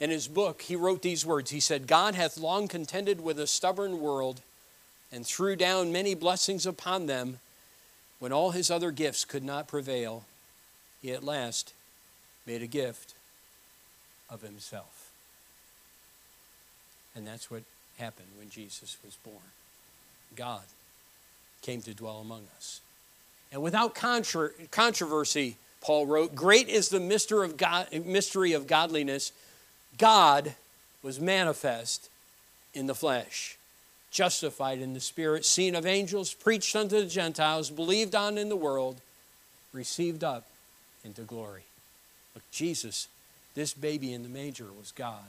[0.00, 3.46] In his book, he wrote these words He said, God hath long contended with a
[3.46, 4.40] stubborn world
[5.12, 7.38] and threw down many blessings upon them
[8.18, 10.24] when all his other gifts could not prevail
[11.00, 11.74] he at last
[12.46, 13.14] made a gift
[14.30, 15.10] of himself.
[17.14, 17.62] And that's what
[17.98, 19.36] happened when Jesus was born.
[20.34, 20.62] God
[21.62, 22.80] came to dwell among us.
[23.50, 29.32] And without controversy, Paul wrote, Great is the mystery of godliness.
[29.98, 30.54] God
[31.02, 32.08] was manifest
[32.72, 33.56] in the flesh,
[34.10, 38.56] justified in the spirit, seen of angels, preached unto the Gentiles, believed on in the
[38.56, 39.00] world,
[39.72, 40.46] received up
[41.04, 41.64] into glory.
[42.34, 43.08] Look, Jesus,
[43.54, 45.24] this baby in the manger was God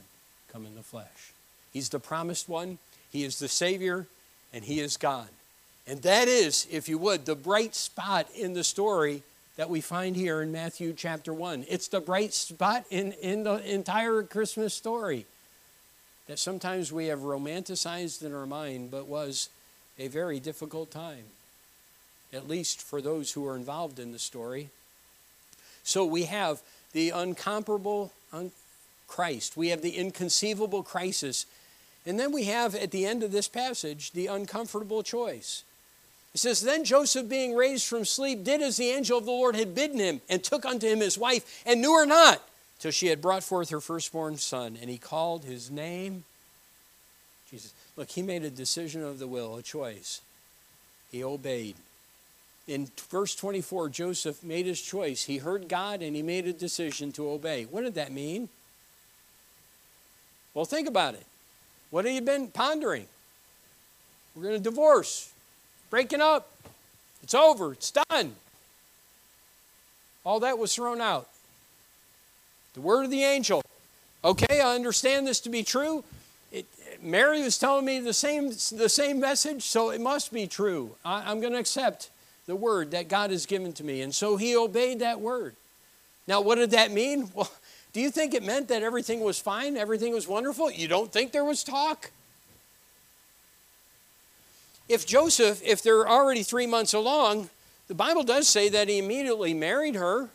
[0.50, 1.32] come in the flesh.
[1.72, 2.78] He's the promised one,
[3.12, 4.06] He is the Savior,
[4.52, 5.28] and He is God.
[5.86, 9.22] And that is, if you would, the bright spot in the story
[9.56, 11.66] that we find here in Matthew chapter 1.
[11.68, 15.26] It's the bright spot in, in the entire Christmas story
[16.26, 19.50] that sometimes we have romanticized in our mind, but was
[19.98, 21.24] a very difficult time,
[22.32, 24.70] at least for those who are involved in the story.
[25.84, 28.10] So we have the uncomparable
[29.06, 31.46] Christ, we have the inconceivable crisis,
[32.06, 35.62] and then we have at the end of this passage the uncomfortable choice.
[36.34, 39.54] It says, Then Joseph, being raised from sleep, did as the angel of the Lord
[39.54, 42.42] had bidden him, and took unto him his wife, and knew her not,
[42.80, 44.76] till she had brought forth her firstborn son.
[44.80, 46.24] And he called his name
[47.54, 47.72] Jesus.
[47.96, 50.20] Look, he made a decision of the will, a choice.
[51.12, 51.76] He obeyed.
[52.66, 55.24] In verse 24, Joseph made his choice.
[55.24, 57.64] He heard God and he made a decision to obey.
[57.64, 58.48] What did that mean?
[60.52, 61.26] Well, think about it.
[61.90, 63.06] What have you been pondering?
[64.34, 65.30] We're going to divorce
[65.94, 66.50] breaking up.
[67.22, 67.70] It's over.
[67.70, 68.34] It's done.
[70.24, 71.28] All that was thrown out.
[72.74, 73.62] The word of the angel.
[74.24, 76.02] Okay, I understand this to be true.
[76.50, 76.66] It,
[77.00, 80.96] Mary was telling me the same, the same message, so it must be true.
[81.04, 82.10] I, I'm going to accept
[82.46, 84.00] the word that God has given to me.
[84.00, 85.54] And so he obeyed that word.
[86.26, 87.30] Now, what did that mean?
[87.36, 87.52] Well,
[87.92, 89.76] do you think it meant that everything was fine?
[89.76, 90.72] Everything was wonderful?
[90.72, 92.10] You don't think there was talk?
[94.88, 97.50] If Joseph, if they're already three months along,
[97.88, 100.28] the Bible does say that he immediately married her.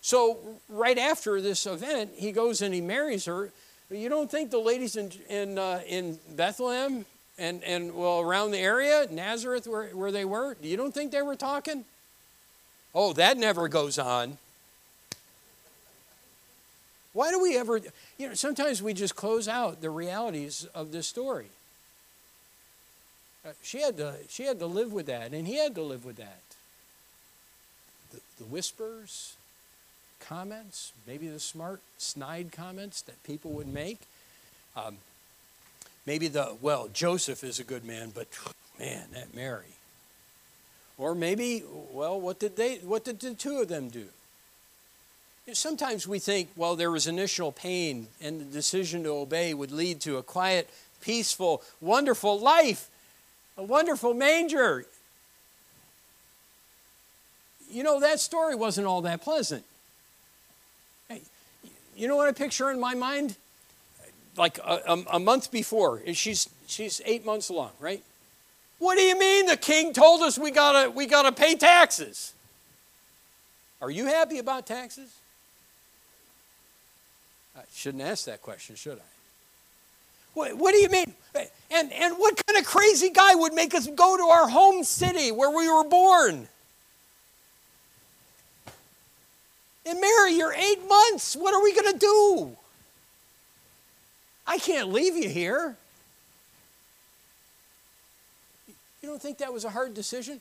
[0.00, 3.50] So, right after this event, he goes and he marries her.
[3.90, 7.06] You don't think the ladies in, in, uh, in Bethlehem
[7.38, 11.22] and, and, well, around the area, Nazareth, where, where they were, you don't think they
[11.22, 11.84] were talking?
[12.94, 14.38] Oh, that never goes on.
[17.12, 17.80] Why do we ever,
[18.18, 21.46] you know, sometimes we just close out the realities of this story.
[23.44, 26.04] Uh, she had to she had to live with that, and he had to live
[26.04, 26.40] with that.
[28.12, 29.36] The, the whispers,
[30.20, 34.00] comments, maybe the smart snide comments that people would make.
[34.76, 34.96] Um,
[36.06, 38.28] maybe the well, Joseph is a good man, but
[38.78, 39.76] man, that Mary.
[40.96, 42.76] Or maybe, well, what did they?
[42.76, 44.06] What did the two of them do?
[45.52, 50.00] Sometimes we think, well, there was initial pain, and the decision to obey would lead
[50.00, 50.70] to a quiet,
[51.02, 52.88] peaceful, wonderful life
[53.56, 54.84] a wonderful manger.
[57.70, 59.64] You know, that story wasn't all that pleasant.
[61.96, 63.36] You know what I picture in my mind?
[64.36, 68.02] Like a, a, a, month before, she's, she's eight months along, right?
[68.80, 72.32] What do you mean the king told us we gotta, we gotta pay taxes?
[73.80, 75.14] Are you happy about taxes?
[77.56, 79.13] I shouldn't ask that question, should I?
[80.34, 81.14] What, what do you mean?
[81.70, 85.32] And, and what kind of crazy guy would make us go to our home city
[85.32, 86.46] where we were born?
[89.86, 91.34] And Mary, you're eight months.
[91.34, 92.56] What are we going to do?
[94.46, 95.76] I can't leave you here.
[99.02, 100.40] You don't think that was a hard decision?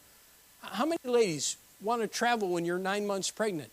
[0.61, 3.69] How many ladies want to travel when you're nine months pregnant?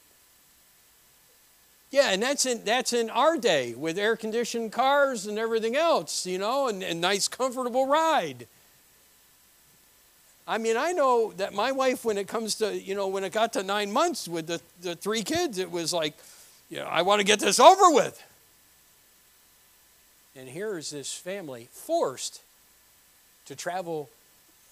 [1.90, 6.24] Yeah, and that's in, that's in our day with air conditioned cars and everything else,
[6.24, 8.46] you know, and, and nice, comfortable ride.
[10.46, 13.32] I mean, I know that my wife, when it comes to, you know, when it
[13.32, 16.14] got to nine months with the, the three kids, it was like,
[16.70, 18.22] you know, I want to get this over with.
[20.36, 22.40] And here is this family forced
[23.46, 24.08] to travel,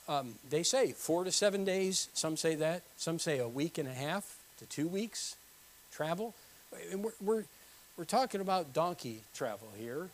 [0.08, 2.08] um, they say four to seven days.
[2.14, 2.82] Some say that.
[2.96, 5.36] Some say a week and a half to two weeks
[5.92, 6.34] travel.
[6.90, 7.44] And we're, we're,
[7.96, 10.08] we're talking about donkey travel here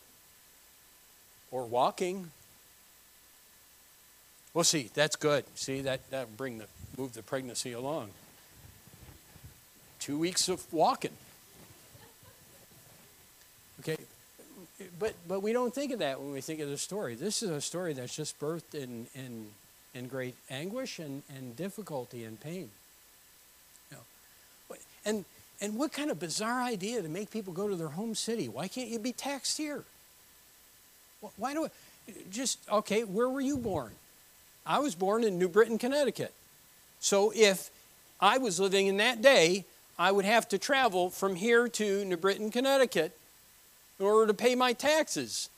[1.51, 2.31] or walking.
[4.53, 4.91] We'll see.
[4.95, 5.45] That's good.
[5.57, 8.11] See, that, that bring the, move the pregnancy along.
[9.99, 11.13] Two weeks of walking.
[13.81, 13.97] Okay,
[14.99, 17.15] but, but we don't think of that when we think of the story.
[17.15, 19.47] This is a story that's just birthed in, in,
[19.95, 22.71] in great anguish and, and difficulty and pain.
[23.91, 25.25] You know, and
[25.61, 28.49] and what kind of bizarre idea to make people go to their home city?
[28.49, 29.85] Why can't you be taxed here?
[31.37, 31.69] Why do I,
[32.31, 33.93] just, okay, where were you born?
[34.67, 36.33] I was born in New Britain, Connecticut.
[37.01, 37.71] So if
[38.21, 39.65] I was living in that day,
[39.99, 43.17] I would have to travel from here to New Britain, Connecticut
[43.99, 45.49] in order to pay my taxes.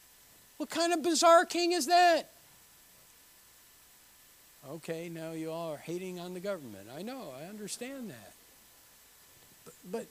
[0.58, 2.30] What kind of bizarre king is that?
[4.68, 6.88] Okay, now you all are hating on the government.
[6.96, 8.32] I know, I understand that.
[9.90, 10.06] But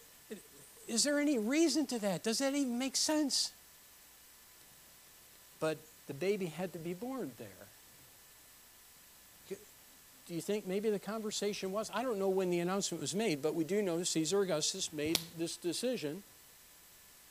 [0.87, 2.23] is there any reason to that?
[2.23, 3.51] Does that even make sense?
[5.59, 5.77] But
[6.07, 7.47] the baby had to be born there.
[10.27, 11.91] do you think maybe the conversation was?
[11.93, 15.19] I don't know when the announcement was made, but we do know Caesar Augustus made
[15.37, 16.23] this decision.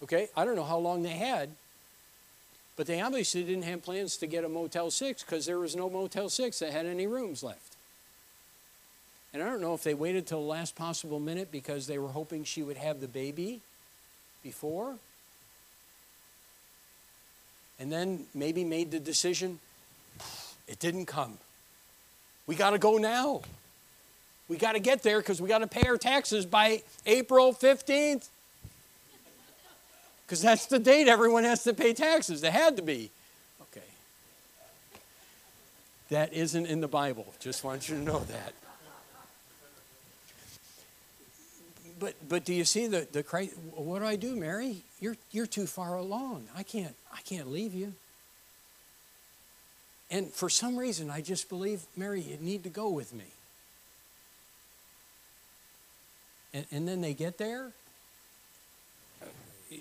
[0.03, 1.51] Okay, I don't know how long they had,
[2.77, 5.91] but they obviously didn't have plans to get a Motel 6 because there was no
[5.91, 7.74] Motel 6 that had any rooms left.
[9.35, 12.09] And I don't know if they waited till the last possible minute because they were
[12.09, 13.61] hoping she would have the baby
[14.45, 14.95] before.
[17.81, 19.59] And then maybe made the decision
[20.69, 21.39] it didn't come.
[22.47, 23.43] We got to go now.
[24.49, 28.29] We got to get there because we got to pay our taxes by April 15th.
[30.25, 32.41] Because that's the date everyone has to pay taxes.
[32.41, 33.11] They had to be.
[33.63, 33.87] Okay.
[36.11, 37.35] That isn't in the Bible.
[37.41, 38.53] Just want you to know that.
[42.05, 43.23] But, but do you see the, the
[43.77, 44.83] what do I do, Mary?
[45.01, 46.49] You're, you're too far along.
[46.55, 47.95] I can't, I can't leave you.
[50.11, 53.25] And for some reason, I just believe, Mary, you need to go with me.
[56.53, 57.71] And, and then they get there.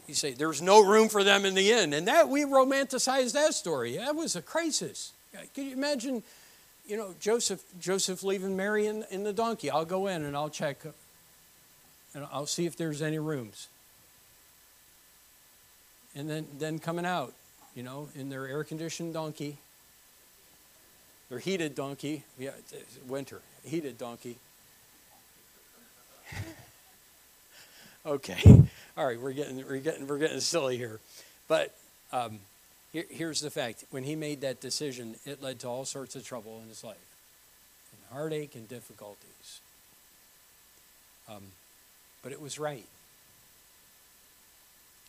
[0.08, 1.92] You say, there's no room for them in the inn.
[1.92, 3.98] And that, we romanticize that story.
[3.98, 5.12] That was a crisis.
[5.36, 6.24] Uh, can you imagine,
[6.88, 9.70] you know, Joseph, Joseph leaving Mary in, in the donkey?
[9.70, 10.86] I'll go in and I'll check
[12.14, 13.68] and I'll see if there's any rooms.
[16.16, 17.34] And then, then coming out,
[17.76, 19.58] you know, in their air conditioned donkey,
[21.30, 22.24] their heated donkey.
[22.38, 22.52] Yeah,
[23.08, 24.38] winter, heated donkey.
[28.06, 28.64] okay,
[28.96, 31.00] all right, we're getting we're getting we're getting silly here,
[31.48, 31.74] but
[32.12, 32.40] um,
[32.92, 36.24] here, here's the fact: when he made that decision, it led to all sorts of
[36.24, 36.98] trouble in his life,
[37.92, 39.60] and heartache and difficulties.
[41.28, 41.44] Um,
[42.24, 42.88] but it was right,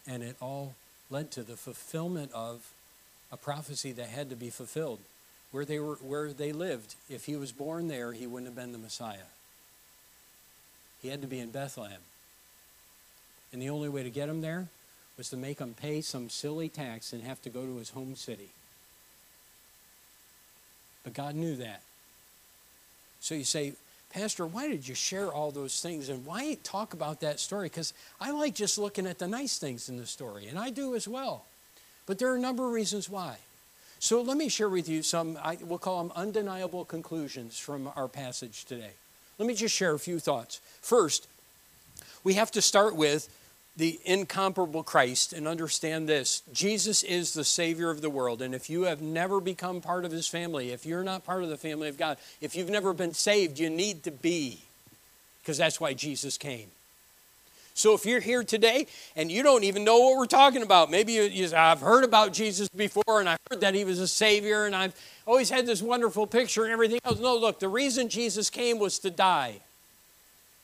[0.06, 0.74] and it all
[1.10, 2.70] led to the fulfillment of
[3.32, 4.98] a prophecy that had to be fulfilled
[5.50, 6.96] where they, were, where they lived.
[7.08, 9.30] If he was born there, he wouldn't have been the Messiah.
[11.00, 12.00] He had to be in Bethlehem.
[13.52, 14.66] And the only way to get him there
[15.16, 18.16] was to make him pay some silly tax and have to go to his home
[18.16, 18.48] city.
[21.04, 21.82] But God knew that.
[23.20, 23.74] So you say,
[24.14, 27.66] Pastor, why did you share all those things and why talk about that story?
[27.66, 30.94] Because I like just looking at the nice things in the story, and I do
[30.94, 31.46] as well.
[32.06, 33.38] But there are a number of reasons why.
[33.98, 38.06] So let me share with you some, I, we'll call them undeniable conclusions from our
[38.06, 38.92] passage today.
[39.36, 40.60] Let me just share a few thoughts.
[40.80, 41.26] First,
[42.22, 43.28] we have to start with
[43.76, 48.40] the incomparable Christ and understand this Jesus is the Savior of the world.
[48.40, 51.48] And if you have never become part of His family, if you're not part of
[51.48, 54.60] the family of God, if you've never been saved, you need to be,
[55.40, 56.68] because that's why Jesus came.
[57.76, 61.12] So if you're here today and you don't even know what we're talking about, maybe
[61.14, 64.64] you, you, I've heard about Jesus before and I heard that he was a savior
[64.66, 64.94] and I've
[65.26, 67.18] always had this wonderful picture and everything else.
[67.18, 69.56] No, look, the reason Jesus came was to die.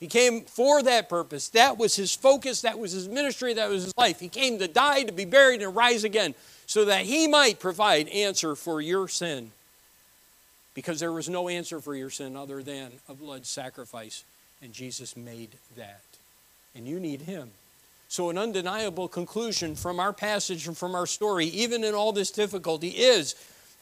[0.01, 1.49] He came for that purpose.
[1.51, 4.19] That was his focus, that was his ministry, that was his life.
[4.19, 6.35] He came to die, to be buried, and rise again
[6.67, 9.53] so that he might provide answer for your sin.
[10.73, 14.25] Because there was no answer for your sin other than a blood sacrifice,
[14.63, 16.01] and Jesus made that
[16.75, 17.51] and you need Him.
[18.09, 22.31] So, an undeniable conclusion from our passage and from our story, even in all this
[22.31, 23.37] difficulty, is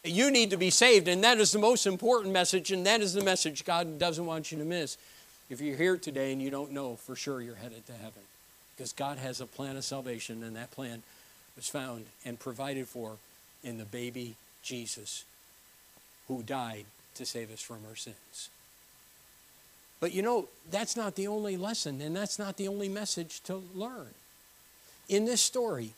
[0.05, 1.09] you need to be saved.
[1.09, 4.53] And that is the most important message, and that is the message God doesn't want
[4.53, 4.99] you to miss.
[5.51, 8.23] If you're here today and you don't know for sure you're headed to heaven,
[8.77, 11.03] because God has a plan of salvation, and that plan
[11.57, 13.17] was found and provided for
[13.65, 15.25] in the baby Jesus
[16.29, 16.85] who died
[17.15, 18.51] to save us from our sins.
[20.01, 23.63] But you know, that's not the only lesson, and that's not the only message to
[23.75, 24.09] learn.
[25.09, 25.93] In this story,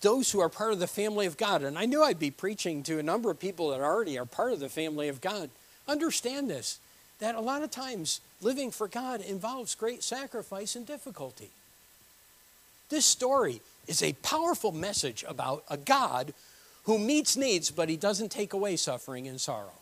[0.00, 2.82] those who are part of the family of God, and I knew I'd be preaching
[2.84, 5.50] to a number of people that already are part of the family of God,
[5.88, 6.78] understand this
[7.18, 11.50] that a lot of times living for God involves great sacrifice and difficulty.
[12.88, 16.34] This story is a powerful message about a God
[16.84, 19.72] who meets needs, but he doesn't take away suffering and sorrow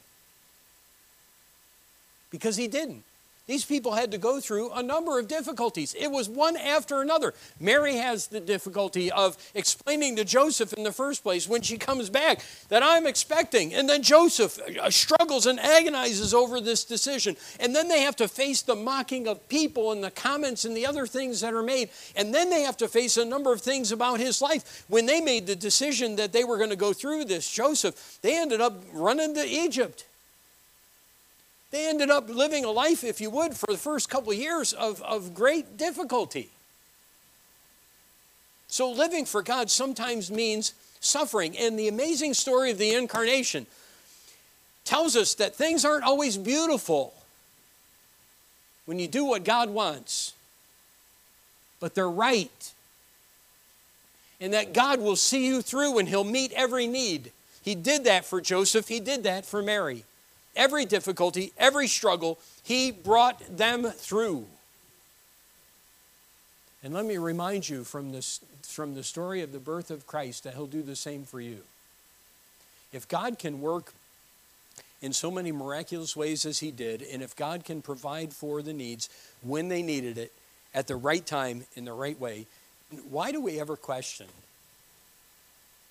[2.30, 3.04] because he didn't.
[3.46, 5.94] These people had to go through a number of difficulties.
[5.98, 7.34] It was one after another.
[7.60, 12.08] Mary has the difficulty of explaining to Joseph in the first place when she comes
[12.08, 13.74] back that I'm expecting.
[13.74, 17.36] And then Joseph uh, struggles and agonizes over this decision.
[17.60, 20.86] And then they have to face the mocking of people and the comments and the
[20.86, 21.90] other things that are made.
[22.16, 24.86] And then they have to face a number of things about his life.
[24.88, 28.40] When they made the decision that they were going to go through this, Joseph, they
[28.40, 30.06] ended up running to Egypt.
[31.74, 34.72] They ended up living a life, if you would, for the first couple of years
[34.72, 36.50] of, of great difficulty.
[38.68, 41.58] So, living for God sometimes means suffering.
[41.58, 43.66] And the amazing story of the incarnation
[44.84, 47.12] tells us that things aren't always beautiful
[48.86, 50.32] when you do what God wants,
[51.80, 52.72] but they're right.
[54.40, 57.32] And that God will see you through and He'll meet every need.
[57.64, 60.04] He did that for Joseph, He did that for Mary.
[60.56, 64.46] Every difficulty, every struggle, He brought them through.
[66.82, 70.44] And let me remind you from, this, from the story of the birth of Christ
[70.44, 71.58] that He'll do the same for you.
[72.92, 73.94] If God can work
[75.02, 78.72] in so many miraculous ways as He did, and if God can provide for the
[78.72, 79.08] needs
[79.42, 80.32] when they needed it
[80.74, 82.46] at the right time in the right way,
[83.10, 84.26] why do we ever question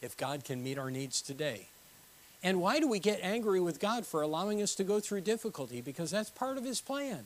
[0.01, 1.67] if God can meet our needs today?
[2.43, 5.79] And why do we get angry with God for allowing us to go through difficulty?
[5.79, 7.25] Because that's part of His plan.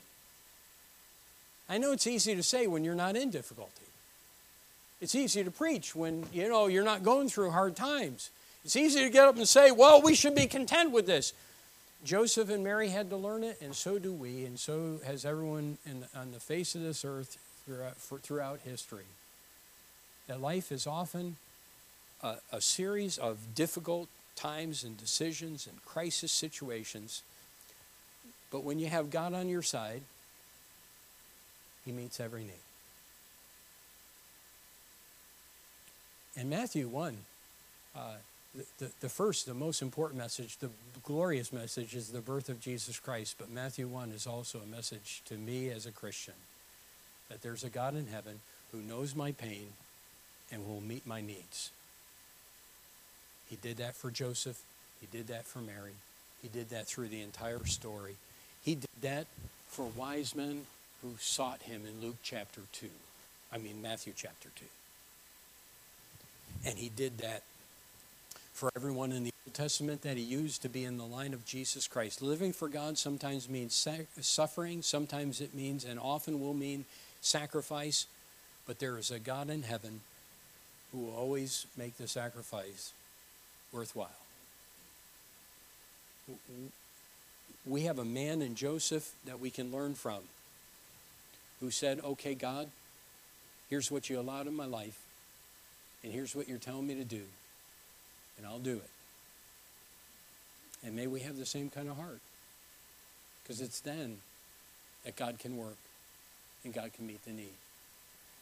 [1.70, 3.72] I know it's easy to say when you're not in difficulty.
[5.02, 8.30] It's easy to preach when you know you're not going through hard times.
[8.64, 11.34] It's easy to get up and say, "Well, we should be content with this."
[12.04, 15.78] Joseph and Mary had to learn it, and so do we, and so has everyone
[15.86, 19.06] in, on the face of this earth throughout, for, throughout history.
[20.28, 21.38] That life is often
[22.22, 27.24] a, a series of difficult times and decisions and crisis situations.
[28.52, 30.02] But when you have God on your side,
[31.86, 32.54] He meets every need.
[36.38, 37.18] And Matthew 1,
[37.96, 38.00] uh,
[38.78, 40.70] the, the first, the most important message, the
[41.04, 43.36] glorious message is the birth of Jesus Christ.
[43.40, 46.36] But Matthew 1 is also a message to me as a Christian
[47.30, 48.40] that there's a God in heaven
[48.72, 49.68] who knows my pain
[50.52, 51.72] and will meet my needs.
[53.50, 54.62] He did that for Joseph.
[55.00, 55.94] He did that for Mary.
[56.42, 58.16] He did that through the entire story.
[58.64, 59.28] He did that
[59.70, 60.66] for wise men
[61.02, 62.88] who sought him in Luke chapter 2.
[63.54, 64.66] I mean, Matthew chapter 2.
[66.66, 67.44] And he did that
[68.54, 71.46] for everyone in the Old Testament that he used to be in the line of
[71.46, 72.22] Jesus Christ.
[72.22, 73.88] Living for God sometimes means
[74.20, 76.86] suffering, sometimes it means, and often will mean,
[77.22, 78.08] sacrifice.
[78.66, 80.02] But there is a God in heaven
[80.92, 82.92] who will always make the sacrifice
[83.72, 84.10] worthwhile.
[87.66, 90.20] We have a man in Joseph that we can learn from
[91.60, 92.70] who said, Okay, God,
[93.70, 95.00] here's what you allowed in my life,
[96.04, 97.24] and here's what you're telling me to do
[98.38, 98.90] and I'll do it.
[100.86, 102.20] And may we have the same kind of heart.
[103.44, 104.18] Because it's then
[105.06, 105.78] that God can work
[106.64, 107.56] and God can meet the need.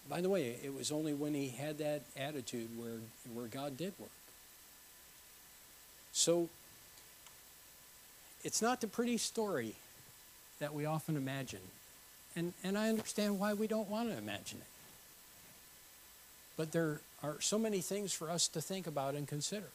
[0.09, 2.99] By the way, it was only when he had that attitude where,
[3.34, 4.09] where God did work.
[6.16, 6.47] So,
[8.45, 9.76] it's not the pretty story
[10.59, 11.59] that we often imagine.
[12.38, 14.68] And, and I understand why we don't want to imagine it.
[16.55, 19.68] But there are so many things for us to think about and consider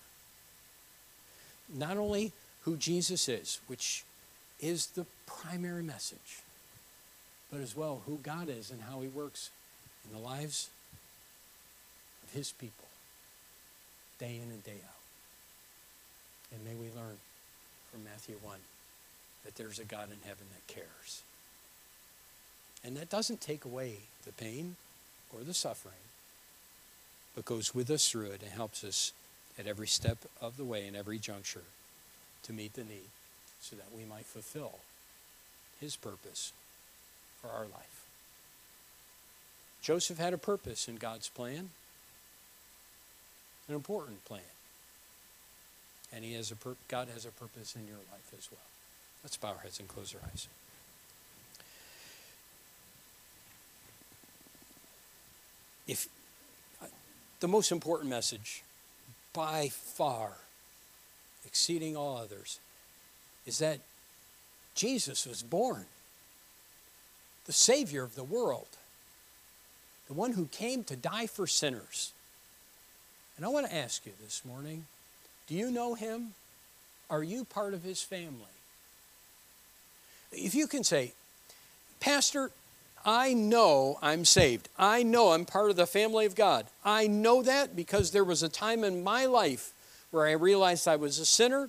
[1.69, 2.33] not only
[2.63, 4.03] who Jesus is, which
[4.61, 6.41] is the primary message,
[7.53, 9.51] but as well who God is and how He works
[10.07, 10.71] in the lives
[12.25, 12.89] of His people,
[14.19, 15.00] day in and day out.
[16.53, 17.17] And may we learn
[17.91, 18.57] from Matthew 1
[19.45, 21.23] that there's a God in heaven that cares.
[22.85, 24.77] And that doesn't take away the pain
[25.35, 25.95] or the suffering,
[27.35, 29.13] but goes with us through it and helps us
[29.59, 31.65] at every step of the way, in every juncture,
[32.45, 33.11] to meet the need
[33.61, 34.79] so that we might fulfill
[35.81, 36.53] his purpose
[37.41, 38.05] for our life.
[39.83, 41.71] Joseph had a purpose in God's plan,
[43.69, 44.41] an important plan.
[46.13, 48.61] And he has a pur- God has a purpose in your life as well.
[49.23, 50.49] Let's bow our heads and close our eyes.
[55.87, 56.09] If
[56.83, 56.87] uh,
[57.41, 58.63] the most important message
[59.33, 60.33] by far,
[61.47, 62.59] exceeding all others,
[63.47, 63.81] is that
[64.75, 65.87] Jesus was born,
[67.47, 68.69] the Savior of the world,
[70.09, 72.13] the one who came to die for sinners.
[73.37, 74.87] And I want to ask you this morning
[75.51, 76.29] do you know him?
[77.11, 78.47] Are you part of his family?
[80.31, 81.13] If you can say,
[81.99, 82.53] Pastor,
[83.05, 84.69] I know I'm saved.
[84.79, 86.67] I know I'm part of the family of God.
[86.85, 89.73] I know that because there was a time in my life
[90.13, 91.69] where I realized I was a sinner,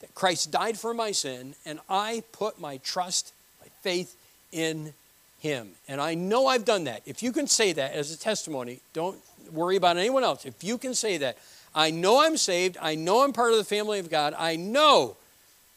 [0.00, 4.16] that Christ died for my sin, and I put my trust, my faith
[4.52, 4.92] in
[5.40, 5.70] Him.
[5.88, 7.00] And I know I've done that.
[7.06, 9.16] If you can say that as a testimony, don't
[9.50, 10.44] worry about anyone else.
[10.44, 11.38] If you can say that,
[11.74, 15.16] I know I'm saved, I know I'm part of the family of God, I know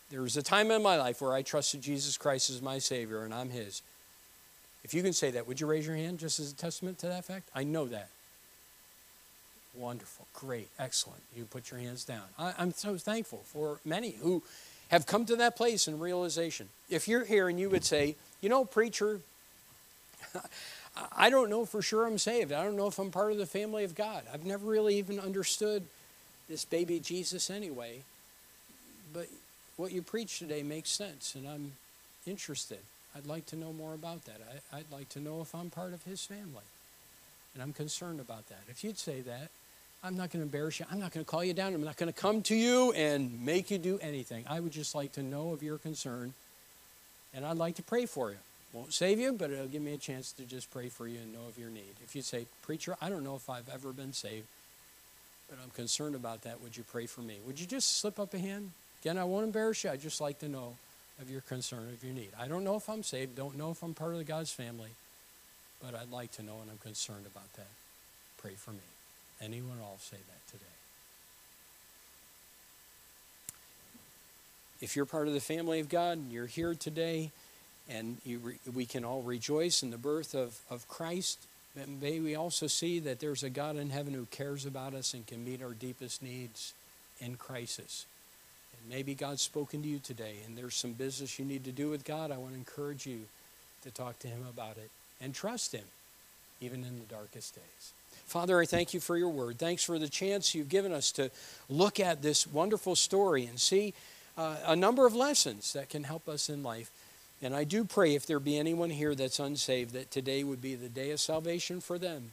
[0.10, 3.24] there was a time in my life where I trusted Jesus Christ as my Savior,
[3.24, 3.82] and I'm His.
[4.84, 7.08] If you can say that, would you raise your hand just as a testament to
[7.08, 7.50] that fact?
[7.54, 8.10] I know that.
[9.76, 11.22] Wonderful, great, excellent.
[11.36, 12.24] You put your hands down.
[12.40, 14.44] I, am so thankful for many who
[14.88, 16.70] have come to that place in realization.
[16.90, 19.20] If you're here and you would say, you know, preacher,
[21.16, 22.52] I don't know for sure I'm saved.
[22.52, 24.24] I don't know if I'm part of the family of God.
[24.34, 25.84] I've never really even understood
[26.50, 28.02] this baby Jesus anyway.
[29.14, 29.28] But
[29.78, 31.74] what you preach today makes sense, and I'm
[32.26, 32.80] interested.
[33.16, 34.40] I'd like to know more about that.
[34.72, 36.64] I, would like to know if I'm part of his family.
[37.54, 38.60] And I'm concerned about that.
[38.70, 39.50] If you'd say that,
[40.04, 40.86] I'm not going to embarrass you.
[40.92, 41.74] I'm not going to call you down.
[41.74, 44.46] I'm not going to come to you and make you do anything.
[44.48, 46.34] I would just like to know of your concern,
[47.34, 48.38] and I'd like to pray for you.
[48.78, 51.34] Won't save you, but it'll give me a chance to just pray for you and
[51.34, 51.96] know of your need.
[52.04, 54.46] If you say, Preacher, I don't know if I've ever been saved,
[55.50, 57.38] but I'm concerned about that, would you pray for me?
[57.48, 58.70] Would you just slip up a hand?
[59.02, 59.90] Again, I won't embarrass you.
[59.90, 60.76] I'd just like to know
[61.20, 62.30] of your concern, of your need.
[62.40, 64.92] I don't know if I'm saved, don't know if I'm part of the God's family,
[65.84, 67.72] but I'd like to know and I'm concerned about that.
[68.38, 68.78] Pray for me.
[69.42, 70.66] Anyone all say that today.
[74.82, 77.32] If you're part of the family of God and you're here today
[77.90, 81.40] and re- we can all rejoice in the birth of, of Christ,
[82.02, 85.26] may we also see that there's a God in heaven who cares about us and
[85.26, 86.74] can meet our deepest needs
[87.20, 88.06] in crisis.
[88.74, 91.90] And maybe God's spoken to you today and there's some business you need to do
[91.90, 92.32] with God.
[92.32, 93.22] I want to encourage you
[93.84, 94.90] to talk to Him about it
[95.22, 95.86] and trust Him,
[96.62, 97.92] even in the darkest days.
[98.26, 99.58] Father, I thank you for your word.
[99.58, 101.32] Thanks for the chance you've given us to
[101.70, 103.94] look at this wonderful story and see
[104.38, 106.92] uh, a number of lessons that can help us in life.
[107.42, 110.76] And I do pray if there be anyone here that's unsaved, that today would be
[110.76, 112.32] the day of salvation for them.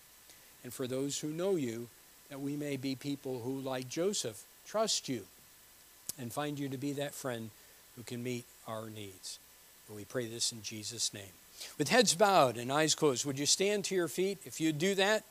[0.62, 1.88] And for those who know you,
[2.30, 5.24] that we may be people who, like Joseph, trust you
[6.18, 7.50] and find you to be that friend
[7.96, 9.38] who can meet our needs.
[9.88, 11.22] And we pray this in Jesus' name.
[11.78, 14.38] With heads bowed and eyes closed, would you stand to your feet?
[14.44, 15.24] If you do that,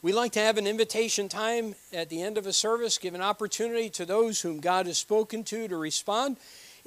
[0.00, 3.20] we like to have an invitation time at the end of a service, give an
[3.20, 6.36] opportunity to those whom God has spoken to to respond.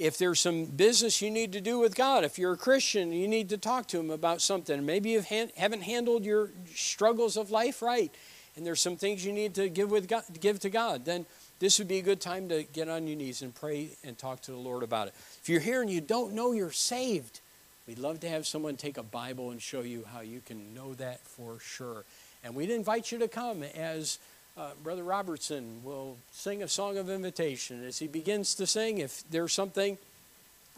[0.02, 3.28] If there's some business you need to do with God, if you're a Christian, you
[3.28, 4.84] need to talk to Him about something.
[4.84, 8.12] Maybe you haven't handled your struggles of life right,
[8.56, 11.24] and there's some things you need to give, with God, give to God, then
[11.60, 14.42] this would be a good time to get on your knees and pray and talk
[14.42, 15.14] to the Lord about it.
[15.40, 17.38] If you're here and you don't know you're saved,
[17.86, 20.94] we'd love to have someone take a Bible and show you how you can know
[20.94, 22.04] that for sure.
[22.42, 24.18] And we'd invite you to come as
[24.56, 27.84] uh, Brother Robertson will sing a song of invitation.
[27.84, 29.98] As he begins to sing, if there's something,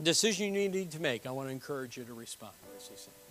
[0.03, 3.24] decision you need to make, I want to encourage you to respond as he sings.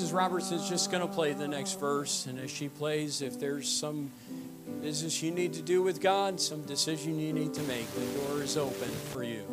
[0.00, 0.14] Mrs.
[0.14, 4.10] Robertson's just going to play the next verse, and as she plays, if there's some
[4.80, 8.42] business you need to do with God, some decision you need to make, the door
[8.42, 9.44] is open for you.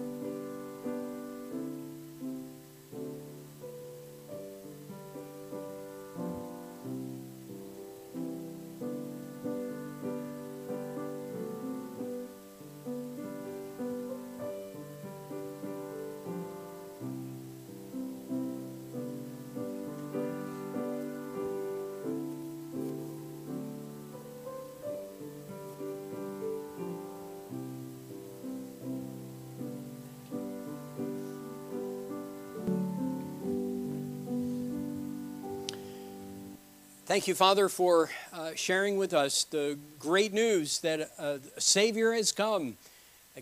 [37.08, 42.34] Thank you, Father, for uh, sharing with us the great news that a Savior has
[42.34, 42.76] come.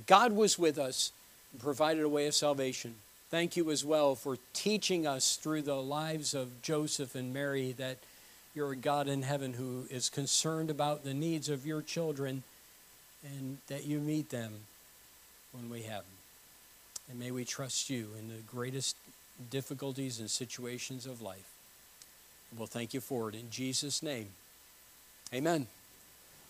[0.05, 1.11] God was with us
[1.51, 2.93] and provided a way of salvation.
[3.31, 7.97] Thank you as well for teaching us through the lives of Joseph and Mary that
[8.53, 12.43] you're a God in heaven who is concerned about the needs of your children
[13.23, 14.53] and that you meet them
[15.53, 16.17] when we have them.
[17.09, 18.95] And may we trust you in the greatest
[19.49, 21.54] difficulties and situations of life.
[22.57, 24.29] We'll thank you for it in Jesus' name.
[25.33, 25.67] Amen.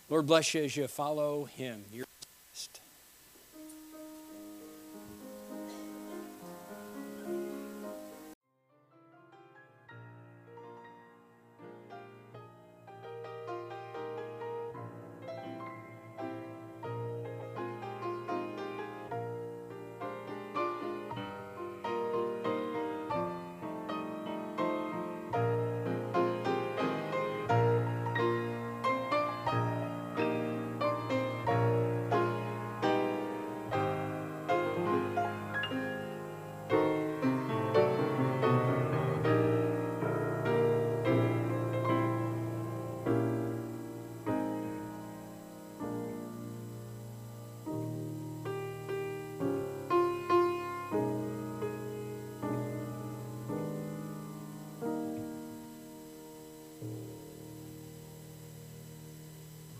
[0.08, 1.84] Lord bless you as you follow him.
[1.92, 2.06] You're.